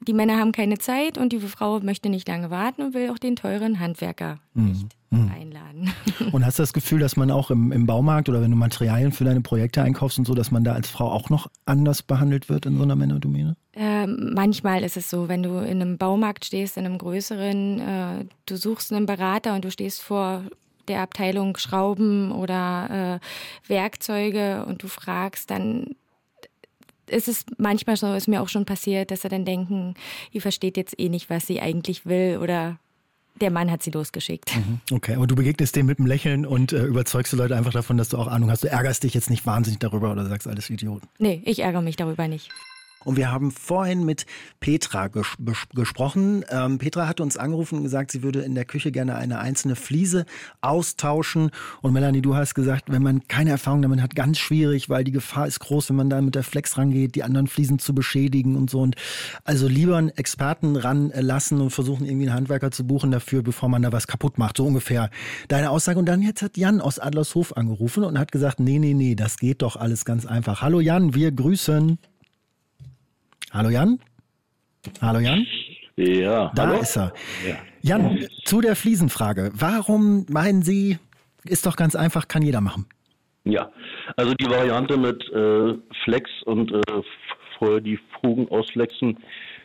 Die 0.00 0.12
Männer 0.12 0.38
haben 0.38 0.52
keine 0.52 0.78
Zeit 0.78 1.18
und 1.18 1.32
die 1.32 1.40
Frau 1.40 1.80
möchte 1.80 2.08
nicht 2.08 2.28
lange 2.28 2.50
warten 2.50 2.82
und 2.82 2.94
will 2.94 3.10
auch 3.10 3.18
den 3.18 3.36
teuren 3.36 3.80
Handwerker 3.80 4.40
mhm. 4.54 4.68
nicht 4.68 4.96
mhm. 5.24 5.32
einladen. 5.32 5.92
Und 6.32 6.44
hast 6.44 6.58
du 6.58 6.62
das 6.62 6.72
Gefühl, 6.72 7.00
dass 7.00 7.16
man 7.16 7.30
auch 7.30 7.50
im, 7.50 7.72
im 7.72 7.86
Baumarkt 7.86 8.28
oder 8.28 8.40
wenn 8.40 8.50
du 8.50 8.56
Materialien 8.56 9.12
für 9.12 9.24
deine 9.24 9.40
Projekte 9.40 9.82
einkaufst 9.82 10.18
und 10.18 10.26
so, 10.26 10.34
dass 10.34 10.50
man 10.50 10.64
da 10.64 10.72
als 10.72 10.88
Frau 10.88 11.10
auch 11.10 11.30
noch 11.30 11.48
anders 11.64 12.02
behandelt 12.02 12.48
wird 12.48 12.66
in 12.66 12.76
so 12.76 12.82
einer 12.82 12.96
Männerdomäne? 12.96 13.56
Äh, 13.72 14.06
manchmal 14.06 14.82
ist 14.84 14.96
es 14.96 15.10
so, 15.10 15.28
wenn 15.28 15.42
du 15.42 15.58
in 15.58 15.82
einem 15.82 15.98
Baumarkt 15.98 16.44
stehst, 16.44 16.76
in 16.76 16.86
einem 16.86 16.98
größeren, 16.98 17.80
äh, 17.80 18.24
du 18.46 18.56
suchst 18.56 18.92
einen 18.92 19.06
Berater 19.06 19.54
und 19.54 19.64
du 19.64 19.70
stehst 19.70 20.02
vor 20.02 20.42
der 20.88 21.00
Abteilung 21.00 21.56
Schrauben 21.56 22.32
oder 22.32 23.20
äh, 23.20 23.68
Werkzeuge 23.68 24.64
und 24.66 24.82
du 24.82 24.88
fragst, 24.88 25.50
dann 25.50 25.96
ist 27.08 27.28
es 27.28 27.44
manchmal 27.58 27.96
so, 27.96 28.12
ist 28.14 28.28
mir 28.28 28.42
auch 28.42 28.48
schon 28.48 28.64
passiert, 28.64 29.10
dass 29.10 29.22
sie 29.22 29.28
dann 29.28 29.44
denken, 29.44 29.94
ihr 30.32 30.42
versteht 30.42 30.76
jetzt 30.76 30.98
eh 30.98 31.08
nicht, 31.08 31.30
was 31.30 31.46
sie 31.46 31.60
eigentlich 31.60 32.06
will 32.06 32.38
oder 32.40 32.78
der 33.40 33.50
Mann 33.50 33.70
hat 33.70 33.82
sie 33.82 33.90
losgeschickt. 33.90 34.54
Mhm. 34.56 34.80
Okay, 34.90 35.14
aber 35.14 35.26
du 35.26 35.34
begegnest 35.34 35.76
dem 35.76 35.86
mit 35.86 35.98
einem 35.98 36.06
Lächeln 36.06 36.46
und 36.46 36.72
äh, 36.72 36.84
überzeugst 36.84 37.32
die 37.32 37.36
Leute 37.36 37.56
einfach 37.56 37.72
davon, 37.72 37.96
dass 37.96 38.08
du 38.08 38.18
auch 38.18 38.28
Ahnung 38.28 38.50
hast. 38.50 38.64
Du 38.64 38.68
ärgerst 38.68 39.02
dich 39.02 39.14
jetzt 39.14 39.30
nicht 39.30 39.46
wahnsinnig 39.46 39.78
darüber 39.78 40.12
oder 40.12 40.26
sagst 40.26 40.46
alles 40.46 40.70
Idioten. 40.70 41.06
Nee, 41.18 41.42
ich 41.44 41.60
ärgere 41.60 41.82
mich 41.82 41.96
darüber 41.96 42.28
nicht. 42.28 42.50
Und 43.06 43.16
wir 43.16 43.30
haben 43.30 43.52
vorhin 43.52 44.04
mit 44.04 44.26
Petra 44.58 45.06
ges 45.06 45.28
gesprochen. 45.72 46.44
Ähm, 46.50 46.78
Petra 46.78 47.06
hat 47.06 47.20
uns 47.20 47.36
angerufen 47.36 47.76
und 47.78 47.84
gesagt, 47.84 48.10
sie 48.10 48.24
würde 48.24 48.40
in 48.40 48.56
der 48.56 48.64
Küche 48.64 48.90
gerne 48.90 49.14
eine 49.14 49.38
einzelne 49.38 49.76
Fliese 49.76 50.26
austauschen. 50.60 51.52
Und 51.82 51.92
Melanie, 51.92 52.20
du 52.20 52.34
hast 52.34 52.54
gesagt, 52.54 52.90
wenn 52.90 53.04
man 53.04 53.28
keine 53.28 53.50
Erfahrung 53.50 53.80
damit 53.80 54.02
hat, 54.02 54.16
ganz 54.16 54.38
schwierig, 54.38 54.90
weil 54.90 55.04
die 55.04 55.12
Gefahr 55.12 55.46
ist 55.46 55.60
groß, 55.60 55.88
wenn 55.90 55.96
man 55.96 56.10
da 56.10 56.20
mit 56.20 56.34
der 56.34 56.42
Flex 56.42 56.76
rangeht, 56.78 57.14
die 57.14 57.22
anderen 57.22 57.46
Fliesen 57.46 57.78
zu 57.78 57.94
beschädigen 57.94 58.56
und 58.56 58.70
so. 58.70 58.80
Und 58.80 58.96
also 59.44 59.68
lieber 59.68 59.98
einen 59.98 60.08
Experten 60.08 60.74
ranlassen 60.74 61.60
und 61.60 61.70
versuchen, 61.70 62.06
irgendwie 62.06 62.26
einen 62.26 62.36
Handwerker 62.36 62.72
zu 62.72 62.88
buchen 62.88 63.12
dafür, 63.12 63.44
bevor 63.44 63.68
man 63.68 63.82
da 63.82 63.92
was 63.92 64.08
kaputt 64.08 64.36
macht. 64.36 64.56
So 64.56 64.66
ungefähr 64.66 65.10
deine 65.46 65.70
Aussage. 65.70 66.00
Und 66.00 66.06
dann 66.06 66.22
jetzt 66.22 66.42
hat 66.42 66.56
Jan 66.56 66.80
aus 66.80 66.98
Adlershof 66.98 67.56
angerufen 67.56 68.02
und 68.02 68.18
hat 68.18 68.32
gesagt, 68.32 68.58
nee, 68.58 68.80
nee, 68.80 68.94
nee, 68.94 69.14
das 69.14 69.36
geht 69.36 69.62
doch 69.62 69.76
alles 69.76 70.04
ganz 70.04 70.26
einfach. 70.26 70.60
Hallo 70.60 70.80
Jan, 70.80 71.14
wir 71.14 71.30
grüßen. 71.30 71.98
Hallo 73.52 73.70
Jan? 73.70 73.98
Hallo 75.00 75.20
Jan? 75.20 75.46
Ja. 75.96 76.52
Da 76.54 76.66
hallo? 76.66 76.80
ist 76.80 76.96
er. 76.96 77.12
Ja. 77.46 77.56
Jan, 77.82 78.26
zu 78.44 78.60
der 78.60 78.76
Fliesenfrage. 78.76 79.52
Warum 79.54 80.26
meinen 80.28 80.62
Sie, 80.62 80.98
ist 81.44 81.66
doch 81.66 81.76
ganz 81.76 81.94
einfach, 81.94 82.28
kann 82.28 82.42
jeder 82.42 82.60
machen? 82.60 82.86
Ja, 83.44 83.70
also 84.16 84.34
die 84.34 84.50
Variante 84.50 84.96
mit 84.96 85.22
äh, 85.30 85.78
Flex 86.04 86.28
und 86.44 86.72
äh, 86.72 86.80
vorher 87.58 87.80
die 87.80 87.98
Fugen 88.20 88.48
ausflexen, 88.48 89.18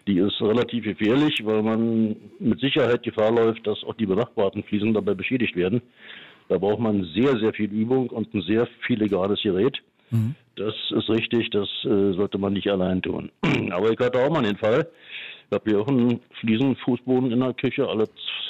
die 0.08 0.20
ist 0.20 0.40
relativ 0.42 0.84
gefährlich, 0.84 1.42
weil 1.44 1.64
man 1.64 2.16
mit 2.40 2.60
Sicherheit 2.60 3.04
Gefahr 3.04 3.32
läuft, 3.32 3.66
dass 3.66 3.84
auch 3.84 3.96
die 3.96 4.06
benachbarten 4.06 4.64
Fliesen 4.64 4.94
dabei 4.94 5.16
beschädigt 5.16 5.56
werden. 5.56 5.82
Da 6.48 6.58
braucht 6.58 6.80
man 6.80 7.04
sehr, 7.16 7.38
sehr 7.40 7.54
viel 7.54 7.72
Übung 7.72 8.10
und 8.10 8.34
ein 8.34 8.42
sehr 8.44 8.68
filigales 8.86 9.42
Gerät. 9.42 9.78
Mhm. 10.12 10.36
Das 10.56 10.76
ist 10.92 11.10
richtig, 11.10 11.50
das 11.50 11.68
äh, 11.86 12.14
sollte 12.14 12.38
man 12.38 12.54
nicht 12.54 12.70
allein 12.70 13.02
tun. 13.02 13.32
Aber 13.72 13.92
ich 13.92 14.00
hatte 14.00 14.20
auch 14.20 14.30
mal 14.30 14.44
den 14.44 14.58
Fall, 14.58 14.88
ich 15.50 15.56
habe 15.56 15.70
hier 15.70 15.82
auch 15.82 15.88
einen 15.88 16.22
Fliesenfußboden 16.40 17.32
in 17.32 17.40
der 17.40 17.54
Küche, 17.54 17.88
alle 17.88 18.04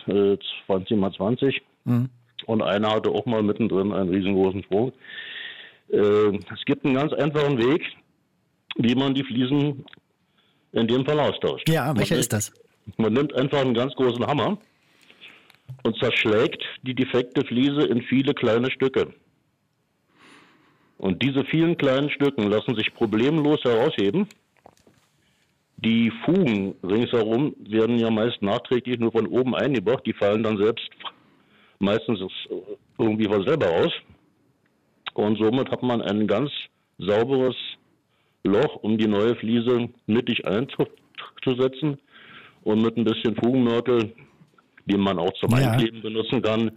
äh, 0.08 0.38
20 0.66 0.98
mal 0.98 1.12
20. 1.12 1.62
Mhm. 1.86 2.10
Und 2.48 2.62
einer 2.62 2.90
hatte 2.90 3.10
auch 3.10 3.26
mal 3.26 3.44
mittendrin 3.44 3.94
einen 3.94 4.10
riesengroßen 4.10 4.64
Sprung. 4.64 4.92
Äh, 5.90 5.98
es 5.98 6.66
gibt 6.66 6.86
einen 6.86 6.96
ganz 6.96 7.14
einfachen 7.14 7.58
Weg, 7.58 7.84
wie 8.76 8.96
man 8.96 9.14
die 9.14 9.24
Fliesen 9.24 9.86
in 10.72 10.88
dem 10.88 11.06
Fall 11.06 11.20
austauscht. 11.20 11.70
Ja, 11.70 11.96
welcher 11.96 12.18
ist 12.18 12.34
das? 12.34 12.52
Man 12.98 13.14
nimmt 13.14 13.34
einfach 13.36 13.62
einen 13.62 13.74
ganz 13.74 13.94
großen 13.94 14.26
Hammer 14.26 14.58
und 15.84 15.98
zerschlägt 15.98 16.64
die 16.84 16.96
defekte 16.96 17.46
Fliese 17.46 17.86
in 17.88 18.02
viele 18.04 18.34
kleine 18.34 18.72
Stücke. 18.72 19.14
Und 21.02 21.24
diese 21.24 21.44
vielen 21.46 21.78
kleinen 21.78 22.12
Stücken 22.12 22.44
lassen 22.44 22.76
sich 22.76 22.94
problemlos 22.94 23.64
herausheben, 23.64 24.28
Die 25.84 26.12
Fugen 26.24 26.76
ringsherum 26.84 27.56
werden 27.58 27.98
ja 27.98 28.12
meist 28.12 28.40
nachträglich 28.44 29.00
nur 29.00 29.12
von 29.12 29.26
oben 29.26 29.56
eingebracht. 29.56 30.06
Die 30.06 30.14
fallen 30.14 30.44
dann 30.44 30.58
selbst 30.58 30.88
meistens 31.80 32.20
irgendwie 33.00 33.26
von 33.26 33.44
selber 33.48 33.66
raus. 33.66 33.92
Und 35.16 35.40
somit 35.40 35.72
hat 35.72 35.82
man 35.82 36.04
ein 36.04 36.28
ganz 36.28 36.52
sauberes 37.00 37.56
Loch, 38.44 38.76
um 38.84 38.96
die 39.00 39.08
neue 39.08 39.36
Fliese 39.36 39.90
mittig 40.06 40.46
einzusetzen. 40.46 41.98
Und 42.64 42.84
mit 42.84 42.96
ein 42.96 43.04
bisschen 43.04 43.36
Fugenmörtel, 43.36 44.14
die 44.86 44.98
man 44.98 45.18
auch 45.18 45.34
zum 45.34 45.50
ja. 45.50 45.72
Einkleben 45.72 46.04
benutzen 46.04 46.44
kann, 46.44 46.72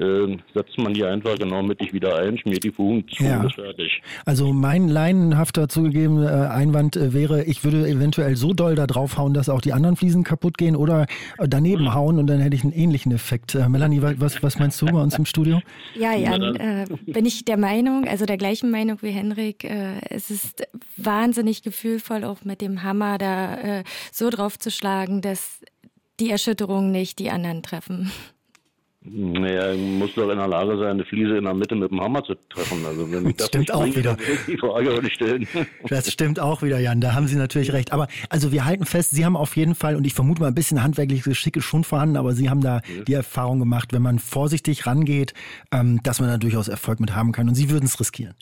äh, 0.00 0.36
setzt 0.54 0.78
man 0.78 0.94
die 0.94 1.04
einfach 1.04 1.38
genau 1.38 1.62
mittig 1.62 1.92
wieder 1.92 2.16
ein, 2.18 2.38
schmiert 2.38 2.64
die 2.64 2.70
Fugen 2.70 3.06
zu 3.08 3.22
ja. 3.22 3.40
und 3.40 3.46
ist 3.46 3.54
fertig. 3.54 4.02
Also 4.24 4.52
mein 4.52 4.88
leinenhafter 4.88 5.68
zugegebener 5.68 6.46
äh, 6.46 6.48
Einwand 6.48 6.96
äh, 6.96 7.12
wäre, 7.12 7.44
ich 7.44 7.64
würde 7.64 7.86
eventuell 7.86 8.36
so 8.36 8.52
doll 8.52 8.74
da 8.74 8.86
draufhauen, 8.86 9.34
dass 9.34 9.48
auch 9.48 9.60
die 9.60 9.72
anderen 9.72 9.96
Fliesen 9.96 10.24
kaputt 10.24 10.56
gehen 10.56 10.74
oder 10.74 11.06
äh, 11.38 11.48
daneben 11.48 11.94
hauen 11.94 12.18
und 12.18 12.26
dann 12.26 12.40
hätte 12.40 12.56
ich 12.56 12.64
einen 12.64 12.72
ähnlichen 12.72 13.12
Effekt. 13.12 13.54
Äh, 13.54 13.68
Melanie, 13.68 14.00
was, 14.02 14.42
was 14.42 14.58
meinst 14.58 14.80
du 14.80 14.86
bei 14.86 15.02
uns 15.02 15.18
im 15.18 15.26
Studio? 15.26 15.60
Ja, 15.94 16.14
Jan, 16.14 16.56
äh, 16.56 16.86
bin 17.06 17.26
ich 17.26 17.44
der 17.44 17.58
Meinung, 17.58 18.08
also 18.08 18.24
der 18.24 18.38
gleichen 18.38 18.70
Meinung 18.70 18.98
wie 19.02 19.10
Henrik, 19.10 19.64
es 20.08 20.30
ist 20.30 20.66
wahnsinnig 20.96 21.62
gefühlvoll, 21.62 22.24
auch 22.24 22.44
mit 22.44 22.60
dem 22.60 22.82
Hammer 22.82 23.18
da 23.18 23.82
so 24.12 24.30
drauf 24.30 24.58
zu 24.58 24.70
schlagen, 24.70 25.20
dass 25.20 25.60
die 26.18 26.30
Erschütterungen 26.30 26.90
nicht 26.90 27.18
die 27.18 27.30
anderen 27.30 27.62
treffen. 27.62 28.10
Naja, 29.02 29.74
muss 29.76 30.14
doch 30.14 30.28
in 30.28 30.36
der 30.36 30.46
Lage 30.46 30.76
sein, 30.76 30.88
eine 30.88 31.04
Fliese 31.06 31.38
in 31.38 31.44
der 31.44 31.54
Mitte 31.54 31.74
mit 31.74 31.90
dem 31.90 32.02
Hammer 32.02 32.22
zu 32.22 32.34
treffen. 32.50 32.84
Also 32.84 33.10
wenn 33.10 33.26
ich 33.30 33.36
das 33.36 33.46
stimmt 33.46 33.72
auch 33.72 33.86
wieder. 33.86 34.16
Die 34.46 34.58
Frage 34.58 34.86
würde 34.86 35.06
ich 35.06 35.14
stellen. 35.14 35.48
Das 35.88 36.12
stimmt 36.12 36.38
auch 36.38 36.62
wieder, 36.62 36.78
Jan. 36.78 37.00
Da 37.00 37.14
haben 37.14 37.26
Sie 37.26 37.36
natürlich 37.36 37.72
recht. 37.72 37.92
Aber 37.92 38.08
also 38.28 38.52
wir 38.52 38.66
halten 38.66 38.84
fest, 38.84 39.12
Sie 39.12 39.24
haben 39.24 39.36
auf 39.36 39.56
jeden 39.56 39.74
Fall 39.74 39.96
und 39.96 40.06
ich 40.06 40.12
vermute 40.12 40.42
mal 40.42 40.48
ein 40.48 40.54
bisschen 40.54 40.82
handwerkliches 40.82 41.24
Geschick 41.24 41.56
ist 41.56 41.64
schon 41.64 41.84
vorhanden, 41.84 42.18
aber 42.18 42.32
Sie 42.34 42.50
haben 42.50 42.60
da 42.60 42.82
ja. 42.94 43.04
die 43.04 43.14
Erfahrung 43.14 43.58
gemacht, 43.58 43.94
wenn 43.94 44.02
man 44.02 44.18
vorsichtig 44.18 44.86
rangeht, 44.86 45.32
ähm, 45.72 46.02
dass 46.02 46.20
man 46.20 46.28
da 46.28 46.36
durchaus 46.36 46.68
Erfolg 46.68 47.00
mit 47.00 47.14
haben 47.14 47.32
kann. 47.32 47.48
Und 47.48 47.54
Sie 47.54 47.70
würden 47.70 47.86
es 47.86 47.98
riskieren. 47.98 48.34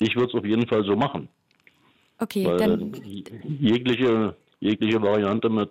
Ich 0.00 0.16
würde 0.16 0.28
es 0.28 0.34
auf 0.34 0.44
jeden 0.44 0.66
Fall 0.66 0.84
so 0.84 0.96
machen. 0.96 1.28
Okay, 2.18 2.44
Weil 2.44 2.56
dann 2.56 2.92
jegliche 3.44 4.34
jegliche 4.62 5.02
Variante 5.02 5.48
mit 5.50 5.70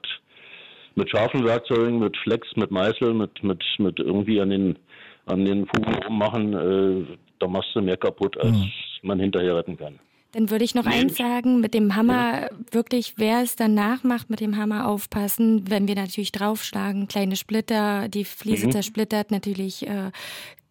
mit 0.96 1.10
scharfen 1.10 1.44
Werkzeugen, 1.46 2.00
mit 2.00 2.16
Flex, 2.18 2.48
mit 2.56 2.72
Meißel, 2.72 3.14
mit, 3.14 3.44
mit, 3.44 3.64
mit 3.78 4.00
irgendwie 4.00 4.42
an 4.42 4.50
den, 4.50 4.80
an 5.26 5.46
den 5.46 5.68
Fugen 5.68 5.96
rummachen, 6.04 6.54
äh, 6.54 7.18
da 7.40 7.48
machst 7.48 7.70
du 7.74 7.82
mehr 7.82 7.98
kaputt, 7.98 8.38
als 8.38 8.52
mhm. 8.52 8.72
man 9.04 9.20
hinterher 9.20 9.56
retten 9.56 9.78
kann. 9.78 10.00
Dann 10.34 10.50
würde 10.50 10.64
ich 10.64 10.76
noch 10.76 10.86
eins 10.86 11.18
sagen, 11.18 11.60
mit 11.60 11.74
dem 11.74 11.96
Hammer 11.96 12.44
ja. 12.44 12.50
wirklich, 12.72 13.16
wer 13.18 13.42
es 13.42 13.58
dann 13.58 13.74
nachmacht, 13.74 14.30
mit 14.30 14.40
dem 14.40 14.56
Hammer 14.56 14.88
aufpassen, 14.88 15.70
wenn 15.70 15.90
wir 15.90 15.96
natürlich 15.96 16.32
draufschlagen, 16.32 17.10
kleine 17.10 17.36
Splitter, 17.36 18.08
die 18.08 18.24
Fliese 18.24 18.68
mhm. 18.68 18.72
zersplittert, 18.72 19.32
natürlich 19.32 19.86
äh, 19.88 20.12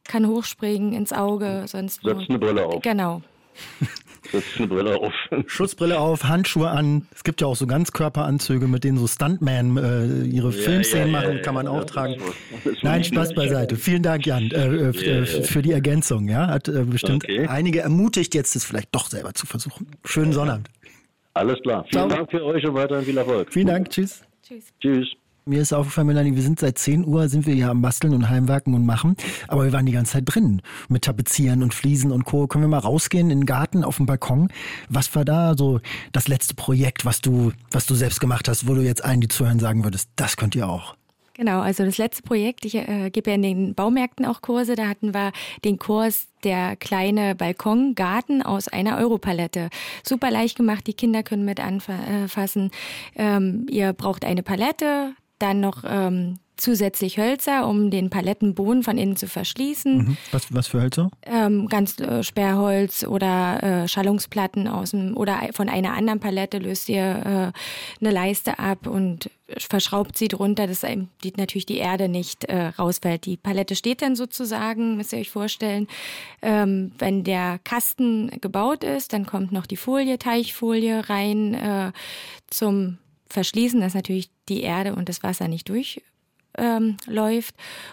kann 0.04 0.26
hochspringen 0.26 0.94
ins 0.94 1.12
Auge, 1.12 1.64
sonst 1.66 2.02
Setz 2.02 2.28
eine 2.28 2.38
Brille 2.38 2.64
auf. 2.64 2.80
Genau. 2.80 3.20
Setzt 4.32 4.58
eine 4.58 4.68
Brille 4.68 4.96
auf. 4.96 5.12
Schutzbrille 5.46 5.98
auf, 5.98 6.24
Handschuhe 6.24 6.68
an. 6.68 7.06
Es 7.14 7.24
gibt 7.24 7.40
ja 7.40 7.46
auch 7.46 7.56
so 7.56 7.66
Ganzkörperanzüge, 7.66 8.68
mit 8.68 8.84
denen 8.84 8.98
so 8.98 9.06
Stuntman 9.06 9.76
äh, 9.76 10.24
ihre 10.24 10.50
ja, 10.50 10.62
Filmszenen 10.62 11.12
ja, 11.12 11.20
ja, 11.20 11.28
machen, 11.28 11.42
kann 11.42 11.54
man 11.54 11.66
auch 11.66 11.84
tragen. 11.84 12.20
Nein, 12.82 13.04
Spaß 13.04 13.34
beiseite. 13.34 13.76
Vielen 13.76 14.02
Dank, 14.02 14.26
Jan, 14.26 14.50
äh, 14.50 14.90
äh 14.90 15.24
für 15.24 15.62
die 15.62 15.72
Ergänzung. 15.72 16.28
Ja, 16.28 16.48
hat 16.48 16.68
äh, 16.68 16.84
bestimmt 16.84 17.24
okay. 17.24 17.46
einige 17.46 17.80
ermutigt, 17.80 18.34
jetzt 18.34 18.54
es 18.54 18.64
vielleicht 18.64 18.94
doch 18.94 19.08
selber 19.08 19.34
zu 19.34 19.46
versuchen. 19.46 19.86
Schönen 20.04 20.32
Sonnabend. 20.32 20.68
Alles 21.34 21.60
klar. 21.62 21.84
Vielen 21.90 22.08
Ciao. 22.08 22.18
Dank 22.18 22.30
für 22.30 22.44
euch 22.44 22.64
und 22.66 22.74
weiterhin 22.74 23.04
viel 23.04 23.18
Erfolg. 23.18 23.52
Vielen 23.52 23.68
Dank. 23.68 23.90
Tschüss. 23.90 24.22
Tschüss. 24.42 24.72
Tschüss. 24.80 25.08
Mir 25.46 25.62
ist 25.62 25.72
aufgefallen, 25.72 26.06
Melanie, 26.06 26.36
wir 26.36 26.42
sind 26.42 26.60
seit 26.60 26.78
10 26.78 27.06
Uhr, 27.06 27.28
sind 27.28 27.46
wir 27.46 27.54
hier 27.54 27.70
am 27.70 27.80
Basteln 27.82 28.14
und 28.14 28.28
Heimwerken 28.28 28.74
und 28.74 28.84
machen. 28.84 29.16
Aber 29.48 29.64
wir 29.64 29.72
waren 29.72 29.86
die 29.86 29.92
ganze 29.92 30.12
Zeit 30.12 30.24
drin 30.26 30.60
mit 30.88 31.04
Tapezieren 31.04 31.62
und 31.62 31.72
Fliesen 31.72 32.12
und 32.12 32.24
Co. 32.24 32.46
Können 32.46 32.64
wir 32.64 32.68
mal 32.68 32.78
rausgehen 32.78 33.30
in 33.30 33.40
den 33.40 33.46
Garten, 33.46 33.82
auf 33.82 33.96
dem 33.96 34.06
Balkon? 34.06 34.48
Was 34.88 35.14
war 35.14 35.24
da 35.24 35.56
so 35.56 35.80
das 36.12 36.28
letzte 36.28 36.54
Projekt, 36.54 37.04
was 37.04 37.20
du, 37.20 37.52
was 37.70 37.86
du 37.86 37.94
selbst 37.94 38.20
gemacht 38.20 38.48
hast, 38.48 38.68
wo 38.68 38.74
du 38.74 38.82
jetzt 38.82 39.04
allen, 39.04 39.20
die 39.20 39.28
zuhören, 39.28 39.58
sagen 39.58 39.82
würdest, 39.82 40.10
das 40.16 40.36
könnt 40.36 40.54
ihr 40.54 40.68
auch? 40.68 40.94
Genau, 41.40 41.60
also 41.60 41.86
das 41.86 41.96
letzte 41.96 42.22
Projekt, 42.22 42.66
ich 42.66 42.74
äh, 42.74 43.08
gebe 43.08 43.30
ja 43.30 43.36
in 43.36 43.42
den 43.42 43.74
Baumärkten 43.74 44.26
auch 44.26 44.42
Kurse, 44.42 44.74
da 44.74 44.88
hatten 44.88 45.14
wir 45.14 45.32
den 45.64 45.78
Kurs 45.78 46.26
der 46.44 46.76
kleine 46.76 47.34
Balkongarten 47.34 48.42
aus 48.42 48.68
einer 48.68 48.98
Europalette. 48.98 49.70
Super 50.02 50.30
leicht 50.30 50.58
gemacht, 50.58 50.86
die 50.86 50.92
Kinder 50.92 51.22
können 51.22 51.46
mit 51.46 51.58
anfassen. 51.58 52.70
Ähm, 53.14 53.66
ihr 53.70 53.94
braucht 53.94 54.26
eine 54.26 54.42
Palette, 54.42 55.14
dann 55.40 55.60
noch 55.60 55.82
ähm, 55.84 56.38
zusätzlich 56.60 57.18
Hölzer, 57.18 57.66
um 57.66 57.90
den 57.90 58.10
Palettenboden 58.10 58.82
von 58.82 58.98
innen 58.98 59.16
zu 59.16 59.26
verschließen. 59.26 59.96
Mhm. 59.98 60.16
Was, 60.30 60.52
was 60.54 60.68
für 60.68 60.82
Hölzer? 60.82 61.10
Ähm, 61.22 61.66
ganz 61.68 61.98
äh, 61.98 62.22
Sperrholz 62.22 63.04
oder 63.04 63.62
äh, 63.62 63.88
Schallungsplatten 63.88 64.68
aus 64.68 64.90
dem 64.90 65.16
oder 65.16 65.40
von 65.52 65.68
einer 65.68 65.94
anderen 65.94 66.20
Palette 66.20 66.58
löst 66.58 66.88
ihr 66.88 67.02
äh, 67.02 68.04
eine 68.04 68.14
Leiste 68.14 68.58
ab 68.58 68.86
und 68.86 69.30
verschraubt 69.56 70.16
sie 70.16 70.28
drunter, 70.28 70.66
dass 70.66 70.82
die, 71.24 71.32
natürlich 71.36 71.66
die 71.66 71.78
Erde 71.78 72.08
nicht 72.08 72.44
äh, 72.44 72.66
rausfällt. 72.66 73.26
Die 73.26 73.36
Palette 73.36 73.74
steht 73.74 74.02
dann 74.02 74.14
sozusagen, 74.14 74.96
müsst 74.96 75.12
ihr 75.12 75.18
euch 75.18 75.30
vorstellen. 75.30 75.88
Ähm, 76.42 76.92
wenn 76.98 77.24
der 77.24 77.58
Kasten 77.64 78.30
gebaut 78.40 78.84
ist, 78.84 79.12
dann 79.12 79.26
kommt 79.26 79.50
noch 79.50 79.66
die 79.66 79.76
Folie, 79.76 80.18
Teichfolie 80.18 81.08
rein 81.08 81.54
äh, 81.54 81.92
zum 82.48 82.98
verschließen, 83.30 83.80
dass 83.80 83.94
natürlich 83.94 84.30
die 84.48 84.62
Erde 84.62 84.94
und 84.94 85.08
das 85.08 85.22
Wasser 85.22 85.48
nicht 85.48 85.68
durchläuft. 85.68 86.04
Ähm, 86.56 86.96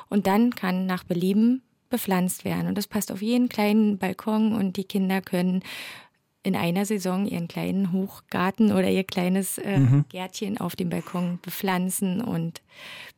und 0.10 0.28
dann 0.28 0.56
kann 0.56 0.86
nach 0.86 1.04
Belieben 1.04 1.62
bepflanzt 1.90 2.44
werden. 2.44 2.68
Und 2.68 2.78
das 2.78 2.88
passt 2.88 3.12
auf 3.12 3.22
jeden 3.22 3.50
kleinen 3.50 3.98
Balkon 3.98 4.54
und 4.54 4.78
die 4.78 4.84
Kinder 4.84 5.22
können 5.22 5.64
in 6.44 6.56
einer 6.56 6.86
Saison 6.86 7.26
ihren 7.26 7.50
kleinen 7.50 7.92
Hochgarten 7.92 8.72
oder 8.72 8.90
ihr 8.90 9.04
kleines 9.04 9.58
äh, 9.58 9.80
mhm. 9.80 10.06
Gärtchen 10.08 10.58
auf 10.58 10.76
dem 10.78 10.90
Balkon 10.90 11.40
bepflanzen 11.42 12.22
und 12.22 12.62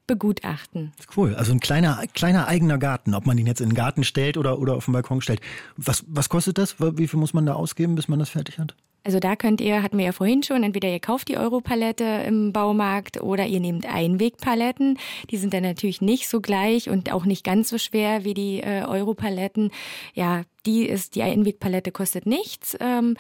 begutachten. 0.08 0.93
Cool, 1.15 1.36
also 1.36 1.51
ein 1.51 1.60
kleiner, 1.60 2.01
kleiner 2.15 2.47
eigener 2.47 2.79
Garten, 2.79 3.13
ob 3.13 3.27
man 3.27 3.38
ihn 3.38 3.45
jetzt 3.45 3.62
in 3.62 3.69
den 3.69 3.75
Garten 3.75 4.03
stellt 4.03 4.36
oder, 4.36 4.58
oder 4.58 4.75
auf 4.75 4.86
den 4.86 4.93
Balkon 4.93 5.21
stellt. 5.21 5.41
Was, 5.77 6.03
was 6.08 6.29
kostet 6.29 6.58
das? 6.58 6.77
Wie 6.79 7.08
viel 7.08 7.19
muss 7.19 7.34
man 7.34 7.45
da 7.45 7.53
ausgeben, 7.53 7.93
bis 7.93 8.08
man 8.08 8.17
das 8.17 8.29
fertig 8.29 8.58
hat? 8.58 8.75
Also 9.10 9.19
da 9.19 9.36
könnt 9.36 9.60
ihr, 9.60 9.82
hatten 9.82 9.98
wir 9.98 10.06
ja 10.06 10.12
vorhin 10.12 10.43
schon, 10.43 10.62
entweder 10.62 10.88
ihr 10.88 11.00
kauft 11.00 11.30
die 11.30 11.38
Europalette 11.38 12.04
im 12.28 12.54
Baumarkt 12.54 13.19
oder 13.19 13.48
ihr 13.48 13.60
nehmt 13.60 13.91
Einwegpaletten. 13.91 15.00
Die 15.32 15.38
sind 15.38 15.52
dann 15.52 15.63
natürlich 15.63 16.00
nicht 16.00 16.30
so 16.30 16.41
gleich 16.41 16.91
und 16.91 17.12
auch 17.12 17.26
nicht 17.26 17.43
ganz 17.43 17.69
so 17.69 17.80
schwer 17.80 18.24
wie 18.24 18.36
die 18.36 18.62
äh, 18.62 18.84
Europaletten. 18.84 19.72
Ja, 20.13 20.43
die 20.67 20.86
ist, 20.86 21.15
die 21.15 21.24
Einwegpalette 21.24 21.91
kostet 21.91 22.28
nichts. 22.28 22.78
Ähm, 22.80 23.17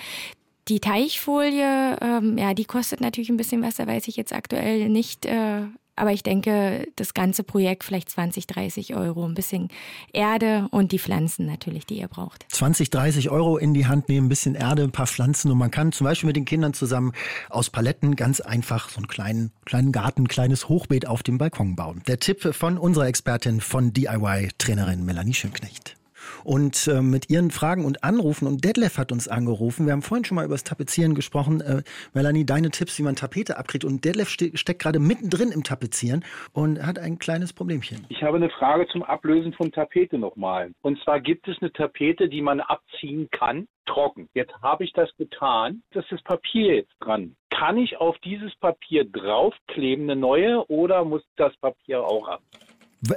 die 0.67 0.79
Teichfolie, 0.79 1.97
ähm, 1.99 2.37
ja, 2.37 2.53
die 2.53 2.65
kostet 2.65 3.01
natürlich 3.01 3.31
ein 3.31 3.37
bisschen 3.37 3.63
was, 3.63 3.77
da 3.77 3.87
weiß 3.87 4.07
ich 4.09 4.15
jetzt 4.15 4.31
aktuell 4.31 4.89
nicht 4.89 5.25
äh, 5.25 5.61
aber 5.99 6.11
ich 6.11 6.23
denke, 6.23 6.87
das 6.95 7.13
ganze 7.13 7.43
Projekt 7.43 7.83
vielleicht 7.83 8.09
20, 8.09 8.47
30 8.47 8.95
Euro. 8.95 9.25
Ein 9.25 9.33
bisschen 9.33 9.69
Erde 10.13 10.67
und 10.71 10.91
die 10.91 10.99
Pflanzen 10.99 11.45
natürlich, 11.45 11.85
die 11.85 11.99
ihr 11.99 12.07
braucht. 12.07 12.45
20, 12.49 12.89
30 12.89 13.29
Euro 13.29 13.57
in 13.57 13.73
die 13.73 13.87
Hand 13.87 14.09
nehmen, 14.09 14.27
ein 14.27 14.29
bisschen 14.29 14.55
Erde, 14.55 14.83
ein 14.83 14.91
paar 14.91 15.07
Pflanzen 15.07 15.51
und 15.51 15.57
man 15.57 15.71
kann 15.71 15.91
zum 15.91 16.05
Beispiel 16.05 16.27
mit 16.27 16.35
den 16.35 16.45
Kindern 16.45 16.73
zusammen 16.73 17.11
aus 17.49 17.69
Paletten 17.69 18.15
ganz 18.15 18.39
einfach 18.39 18.89
so 18.89 18.97
einen 18.97 19.07
kleinen, 19.07 19.51
kleinen 19.65 19.91
Garten, 19.91 20.23
ein 20.23 20.27
kleines 20.27 20.69
Hochbeet 20.69 21.05
auf 21.05 21.21
dem 21.23 21.37
Balkon 21.37 21.75
bauen. 21.75 22.01
Der 22.07 22.19
Tipp 22.19 22.55
von 22.55 22.77
unserer 22.77 23.07
Expertin 23.07 23.61
von 23.61 23.93
DIY-Trainerin 23.93 25.03
Melanie 25.03 25.33
Schönknecht 25.33 25.98
und 26.43 26.87
äh, 26.87 27.01
mit 27.01 27.29
Ihren 27.29 27.51
Fragen 27.51 27.85
und 27.85 28.03
Anrufen. 28.03 28.47
Und 28.47 28.63
Detlef 28.63 28.97
hat 28.97 29.11
uns 29.11 29.27
angerufen. 29.27 29.85
Wir 29.85 29.93
haben 29.93 30.01
vorhin 30.01 30.25
schon 30.25 30.35
mal 30.35 30.45
über 30.45 30.53
das 30.53 30.63
Tapezieren 30.63 31.15
gesprochen. 31.15 31.61
Äh, 31.61 31.83
Melanie, 32.13 32.45
deine 32.45 32.69
Tipps, 32.69 32.97
wie 32.99 33.03
man 33.03 33.15
Tapete 33.15 33.57
abkriegt. 33.57 33.85
Und 33.85 34.05
Detlef 34.05 34.29
ste 34.29 34.55
steckt 34.57 34.81
gerade 34.81 34.99
mittendrin 34.99 35.51
im 35.51 35.63
Tapezieren 35.63 36.23
und 36.53 36.85
hat 36.85 36.99
ein 36.99 37.19
kleines 37.19 37.53
Problemchen. 37.53 38.05
Ich 38.09 38.23
habe 38.23 38.37
eine 38.37 38.49
Frage 38.49 38.87
zum 38.87 39.03
Ablösen 39.03 39.53
von 39.53 39.71
Tapete 39.71 40.17
nochmal. 40.17 40.71
Und 40.81 41.01
zwar 41.03 41.19
gibt 41.19 41.47
es 41.47 41.57
eine 41.61 41.71
Tapete, 41.71 42.29
die 42.29 42.41
man 42.41 42.59
abziehen 42.59 43.29
kann, 43.31 43.67
trocken. 43.85 44.29
Jetzt 44.33 44.53
habe 44.61 44.83
ich 44.83 44.93
das 44.93 45.09
getan. 45.17 45.81
Das 45.91 46.03
ist 46.05 46.11
das 46.11 46.23
Papier 46.23 46.75
jetzt 46.75 46.93
dran. 46.99 47.35
Kann 47.49 47.77
ich 47.77 47.97
auf 47.97 48.17
dieses 48.19 48.55
Papier 48.55 49.05
draufkleben, 49.05 50.09
eine 50.09 50.19
neue, 50.19 50.65
oder 50.69 51.03
muss 51.03 51.23
das 51.35 51.55
Papier 51.57 52.03
auch 52.03 52.27
ab? 52.27 52.41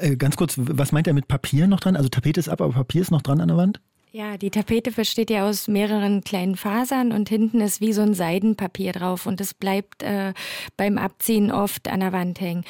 Äh, 0.01 0.17
ganz 0.17 0.37
kurz, 0.37 0.55
was 0.57 0.93
meint 0.93 1.07
er 1.07 1.13
mit 1.13 1.29
Papier 1.29 1.67
noch 1.67 1.81
dran? 1.81 1.97
Also 1.97 2.09
Tapete 2.09 2.41
ist 2.41 2.49
ab, 2.49 2.61
aber 2.61 2.73
Papier 2.73 3.03
ist 3.03 3.11
noch 3.11 3.23
dran 3.23 3.41
an 3.41 3.49
der 3.49 3.57
Wand? 3.57 3.81
Ja, 4.13 4.37
die 4.37 4.51
Tapete 4.51 4.93
besteht 4.93 5.31
ja 5.31 5.49
aus 5.49 5.69
mehreren 5.69 6.23
kleinen 6.23 6.57
Fasern 6.57 7.13
und 7.13 7.31
hinten 7.31 7.63
ist 7.63 7.81
wie 7.81 7.95
so 7.95 8.03
ein 8.03 8.13
Seidenpapier 8.13 8.93
drauf 8.93 9.25
und 9.25 9.41
es 9.41 9.55
bleibt 9.55 10.03
äh, 10.03 10.35
beim 10.77 10.99
Abziehen 10.99 11.51
oft 11.51 11.89
an 11.89 12.01
der 12.01 12.13
Wand 12.13 12.39
hängen. 12.39 12.65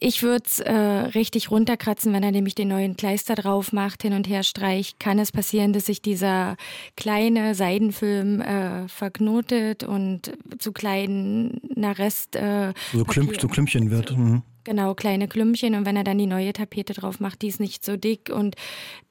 Ich 0.00 0.22
würde 0.22 0.44
es 0.46 0.60
äh, 0.60 0.72
richtig 0.72 1.50
runterkratzen, 1.50 2.12
wenn 2.12 2.22
er 2.22 2.30
nämlich 2.30 2.54
den 2.54 2.68
neuen 2.68 2.96
Kleister 2.96 3.34
drauf 3.34 3.72
macht, 3.72 4.02
hin 4.02 4.12
und 4.12 4.28
her 4.28 4.44
streicht. 4.44 5.00
Kann 5.00 5.18
es 5.18 5.32
passieren, 5.32 5.72
dass 5.72 5.86
sich 5.86 6.00
dieser 6.00 6.56
kleine 6.96 7.56
Seidenfilm 7.56 8.40
äh, 8.40 8.86
verknotet 8.86 9.82
und 9.82 10.30
zu 10.60 10.70
kleinen 10.70 11.60
Rest. 11.76 12.36
Äh, 12.36 12.72
so, 12.92 13.04
Klümp, 13.04 13.40
so 13.40 13.48
Klümpchen 13.48 13.90
wird. 13.90 14.16
Mhm. 14.16 14.42
Genau, 14.64 14.94
kleine 14.94 15.28
Klümpchen. 15.28 15.74
Und 15.74 15.86
wenn 15.86 15.96
er 15.96 16.04
dann 16.04 16.18
die 16.18 16.26
neue 16.26 16.52
Tapete 16.52 16.92
drauf 16.92 17.20
macht, 17.20 17.42
die 17.42 17.48
ist 17.48 17.60
nicht 17.60 17.84
so 17.84 17.96
dick 17.96 18.30
und 18.30 18.56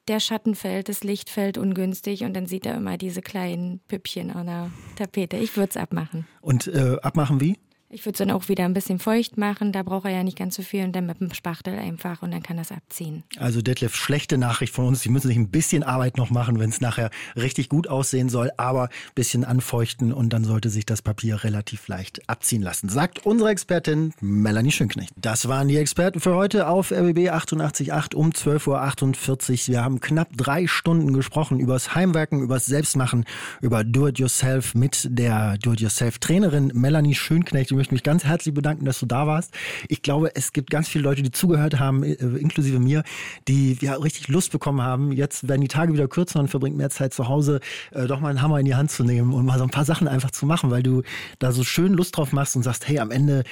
der 0.07 0.19
Schatten 0.19 0.55
fällt, 0.55 0.89
das 0.89 1.03
Licht 1.03 1.29
fällt 1.29 1.57
ungünstig 1.57 2.23
und 2.23 2.33
dann 2.33 2.45
sieht 2.45 2.65
er 2.65 2.75
immer 2.75 2.97
diese 2.97 3.21
kleinen 3.21 3.79
Püppchen 3.87 4.31
an 4.31 4.45
der 4.45 4.71
Tapete. 4.95 5.37
Ich 5.37 5.57
würde 5.57 5.71
es 5.71 5.77
abmachen. 5.77 6.25
Und 6.41 6.67
äh, 6.67 6.97
abmachen 7.01 7.41
wie? 7.41 7.57
Ich 7.89 8.05
würde 8.05 8.15
es 8.15 8.17
dann 8.17 8.31
auch 8.31 8.49
wieder 8.49 8.65
ein 8.65 8.73
bisschen 8.73 8.99
feucht 8.99 9.37
machen, 9.37 9.71
da 9.71 9.81
braucht 9.81 10.05
er 10.05 10.11
ja 10.11 10.23
nicht 10.23 10.37
ganz 10.37 10.55
so 10.55 10.61
viel 10.61 10.83
und 10.83 10.93
dann 10.93 11.05
mit 11.05 11.21
dem 11.21 11.33
Spachtel 11.33 11.79
einfach 11.79 12.21
und 12.21 12.31
dann 12.31 12.43
kann 12.43 12.57
das 12.57 12.73
abziehen. 12.73 13.23
Also 13.37 13.61
Detlef, 13.61 13.95
schlechte 13.95 14.37
Nachricht 14.37 14.73
von 14.73 14.87
uns. 14.87 14.99
Sie 14.99 15.09
müssen 15.09 15.27
sich 15.27 15.37
ein 15.37 15.49
bisschen 15.49 15.83
Arbeit 15.83 16.17
noch 16.17 16.29
machen, 16.29 16.59
wenn 16.59 16.69
es 16.69 16.81
nachher 16.81 17.11
richtig 17.37 17.69
gut 17.69 17.87
aussehen 17.87 18.27
soll, 18.27 18.51
aber 18.57 18.83
ein 18.83 18.89
bisschen 19.15 19.45
anfeuchten 19.45 20.11
und 20.11 20.33
dann 20.33 20.43
sollte 20.43 20.69
sich 20.69 20.85
das 20.85 21.01
Papier 21.01 21.45
relativ 21.45 21.87
leicht 21.87 22.27
abziehen 22.27 22.61
lassen, 22.61 22.89
sagt 22.89 23.25
unsere 23.25 23.51
Expertin 23.51 24.11
Melanie 24.19 24.71
Schönknecht. 24.71 25.13
Das 25.15 25.47
waren 25.47 25.69
die 25.69 25.77
Experten 25.77 26.19
für 26.19 26.35
heute 26.35 26.67
auf 26.67 26.91
RBB 26.91 27.29
888 27.29 28.15
um 28.15 28.31
12.48 28.31 29.69
Uhr. 29.69 29.73
Wir 29.75 29.83
haben 29.85 30.01
knapp 30.01 30.35
drei 30.35 30.67
Stunden 30.67 31.13
gesprochen 31.13 31.61
übers 31.61 31.95
Heimwerken, 31.95 32.41
übers 32.41 32.65
Selbstmachen, 32.65 33.23
über 33.61 33.85
Do-it-yourself 33.85 34.75
mit 34.75 35.07
der 35.09 35.57
Do-it-yourself-Trainerin 35.59 36.71
Melanie 36.73 37.15
Schönknecht 37.15 37.76
möchte 37.77 37.93
mich 37.93 38.03
ganz 38.03 38.25
herzlich 38.25 38.53
bedanken, 38.53 38.85
dass 38.85 38.99
du 38.99 39.05
da 39.05 39.27
warst. 39.27 39.53
Ich 39.87 40.01
glaube, 40.01 40.35
es 40.35 40.51
gibt 40.53 40.69
ganz 40.69 40.87
viele 40.87 41.03
Leute, 41.03 41.21
die 41.21 41.31
zugehört 41.31 41.79
haben, 41.79 42.03
äh, 42.03 42.13
inklusive 42.13 42.79
mir, 42.79 43.03
die 43.47 43.77
ja 43.79 43.93
richtig 43.93 44.27
Lust 44.27 44.51
bekommen 44.51 44.81
haben. 44.81 45.11
Jetzt 45.11 45.47
werden 45.47 45.61
die 45.61 45.67
Tage 45.67 45.93
wieder 45.93 46.07
kürzer 46.07 46.39
und 46.39 46.49
verbringt 46.49 46.75
mehr 46.75 46.89
Zeit 46.89 47.13
zu 47.13 47.27
Hause, 47.27 47.59
äh, 47.91 48.07
doch 48.07 48.19
mal 48.19 48.29
einen 48.29 48.41
Hammer 48.41 48.59
in 48.59 48.65
die 48.65 48.75
Hand 48.75 48.91
zu 48.91 49.03
nehmen 49.03 49.33
und 49.33 49.45
mal 49.45 49.57
so 49.57 49.63
ein 49.63 49.69
paar 49.69 49.85
Sachen 49.85 50.07
einfach 50.07 50.31
zu 50.31 50.45
machen, 50.45 50.71
weil 50.71 50.83
du 50.83 51.03
da 51.39 51.51
so 51.51 51.63
schön 51.63 51.93
Lust 51.93 52.17
drauf 52.17 52.33
machst 52.33 52.55
und 52.55 52.63
sagst, 52.63 52.87
hey, 52.87 52.99
am 52.99 53.11
Ende 53.11 53.43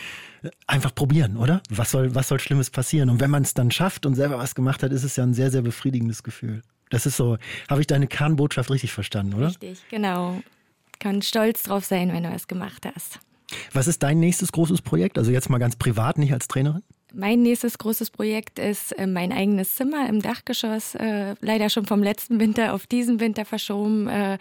äh, 0.44 0.50
einfach 0.68 0.94
probieren, 0.94 1.38
oder? 1.38 1.62
Was 1.70 1.92
soll, 1.92 2.16
was 2.16 2.28
soll 2.28 2.40
Schlimmes 2.40 2.70
passieren? 2.70 3.10
Und 3.10 3.20
wenn 3.22 3.30
man 3.30 3.44
es 3.44 3.54
dann 3.54 3.72
schafft 3.72 4.06
und 4.06 4.16
selber 4.16 4.38
was 4.38 4.56
gemacht 4.56 4.84
hat, 4.84 4.92
ist 4.92 5.04
es 5.04 5.16
ja 5.16 5.24
ein 5.24 5.34
sehr, 5.34 5.52
sehr 5.52 5.62
befriedigendes 5.62 6.24
Gefühl. 6.24 6.62
Das 6.90 7.06
ist 7.06 7.18
so, 7.18 7.38
habe 7.70 7.82
ich 7.82 7.88
deine 7.88 8.08
Kernbotschaft 8.08 8.70
richtig 8.70 8.92
verstanden, 8.92 9.34
oder? 9.34 9.48
Richtig, 9.48 9.80
genau. 9.90 10.42
Kann 11.00 11.22
stolz 11.22 11.64
drauf 11.64 11.86
sein, 11.86 12.12
wenn 12.14 12.24
du 12.24 12.30
es 12.30 12.48
gemacht 12.48 12.86
hast. 12.94 13.20
Was 13.74 13.88
ist 13.88 14.04
dein 14.04 14.20
nächstes 14.20 14.52
großes 14.52 14.82
Projekt? 14.82 15.18
Also 15.18 15.32
jetzt 15.32 15.50
mal 15.50 15.58
ganz 15.58 15.76
privat, 15.76 16.18
nicht 16.18 16.34
als 16.34 16.48
Trainerin? 16.48 16.84
Mein 17.18 17.44
nächstes 17.44 17.78
großes 17.78 18.12
Projekt 18.12 18.60
ist 18.60 18.92
äh, 18.92 19.08
mein 19.08 19.32
eigenes 19.32 19.76
Zimmer 19.76 20.10
im 20.10 20.22
Dachgeschoss. 20.22 20.96
Äh, 20.96 21.36
leider 21.40 21.70
schon 21.70 21.86
vom 21.86 22.04
letzten 22.04 22.42
Winter 22.42 22.74
auf 22.74 22.88
diesen 22.88 23.22
Winter 23.22 23.46
verschoben. 23.46 24.10
Äh, 24.10 24.38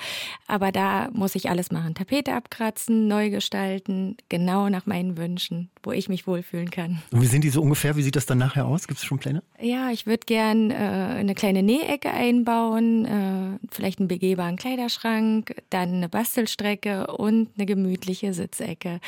aber 0.49 0.73
da 0.73 1.09
muss 1.13 1.37
ich 1.37 1.49
alles 1.49 1.71
machen. 1.71 1.95
Tapete 1.95 2.35
abkratzen, 2.35 3.07
neu 3.07 3.31
gestalten, 3.31 4.17
genau 4.29 4.69
nach 4.71 4.87
meinen 4.87 5.17
Wünschen, 5.17 5.71
wo 5.85 5.93
ich 5.93 6.09
mich 6.09 6.27
wohlfühlen 6.27 6.73
kann. 6.73 7.01
Und 7.13 7.23
wie 7.23 7.27
sind 7.27 7.45
die 7.45 7.51
so 7.51 7.63
ungefähr? 7.63 7.95
Wie 7.95 8.03
sieht 8.03 8.17
das 8.17 8.27
dann 8.27 8.39
nachher 8.39 8.67
aus? 8.67 8.89
Gibt 8.89 8.99
es 8.99 9.05
schon 9.05 9.21
Pläne? 9.21 9.45
Ja, 9.61 9.91
ich 9.91 10.07
würde 10.07 10.27
gern 10.27 10.73
eine 10.73 11.35
kleine 11.35 11.63
Nähecke 11.63 12.11
einbauen, 12.11 13.61
vielleicht 13.71 14.01
einen 14.01 14.09
begehbaren 14.09 14.57
Kleiderschrank, 14.57 15.55
dann 15.71 15.95
eine 15.95 16.09
Bastelstrecke 16.09 17.07
und 17.07 17.51
eine 17.57 17.67
gemütliche 17.67 18.35
Sitzecke. 18.35 19.01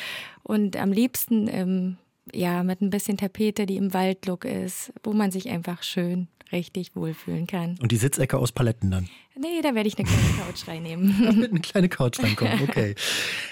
Und 0.43 0.77
am 0.77 0.91
liebsten 0.91 1.47
im 1.47 1.97
ja, 2.33 2.63
mit 2.63 2.81
ein 2.81 2.89
bisschen 2.89 3.17
Tapete, 3.17 3.65
die 3.65 3.77
im 3.77 3.93
Waldlook 3.93 4.45
ist, 4.45 4.93
wo 5.03 5.13
man 5.13 5.31
sich 5.31 5.49
einfach 5.49 5.83
schön 5.83 6.27
richtig 6.51 6.95
wohlfühlen 6.95 7.47
kann. 7.47 7.75
Und 7.81 7.91
die 7.91 7.97
Sitzecke 7.97 8.37
aus 8.37 8.51
Paletten 8.51 8.91
dann? 8.91 9.09
Nee, 9.39 9.61
da 9.61 9.75
werde 9.75 9.87
ich 9.87 9.97
eine 9.97 10.07
kleine 10.07 10.29
Couch 10.39 10.67
reinnehmen. 10.67 11.15
Da 11.23 11.35
wird 11.35 11.51
eine 11.51 11.59
kleine 11.59 11.89
Couch 11.89 12.19
reinkommen, 12.19 12.59
okay. 12.63 12.95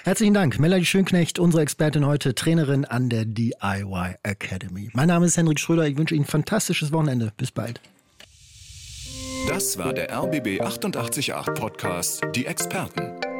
Herzlichen 0.04 0.34
Dank, 0.34 0.58
Melanie 0.58 0.84
Schönknecht, 0.84 1.38
unsere 1.38 1.62
Expertin 1.62 2.06
heute, 2.06 2.34
Trainerin 2.34 2.84
an 2.84 3.08
der 3.08 3.24
DIY 3.24 4.16
Academy. 4.22 4.90
Mein 4.94 5.08
Name 5.08 5.26
ist 5.26 5.36
Henrik 5.36 5.60
Schröder, 5.60 5.86
ich 5.86 5.96
wünsche 5.96 6.14
Ihnen 6.14 6.24
ein 6.24 6.28
fantastisches 6.28 6.92
Wochenende. 6.92 7.32
Bis 7.36 7.52
bald. 7.52 7.80
Das 9.48 9.78
war 9.78 9.92
der 9.92 10.10
RBB 10.12 10.60
888 10.60 11.32
Podcast, 11.54 12.22
die 12.34 12.46
Experten. 12.46 13.35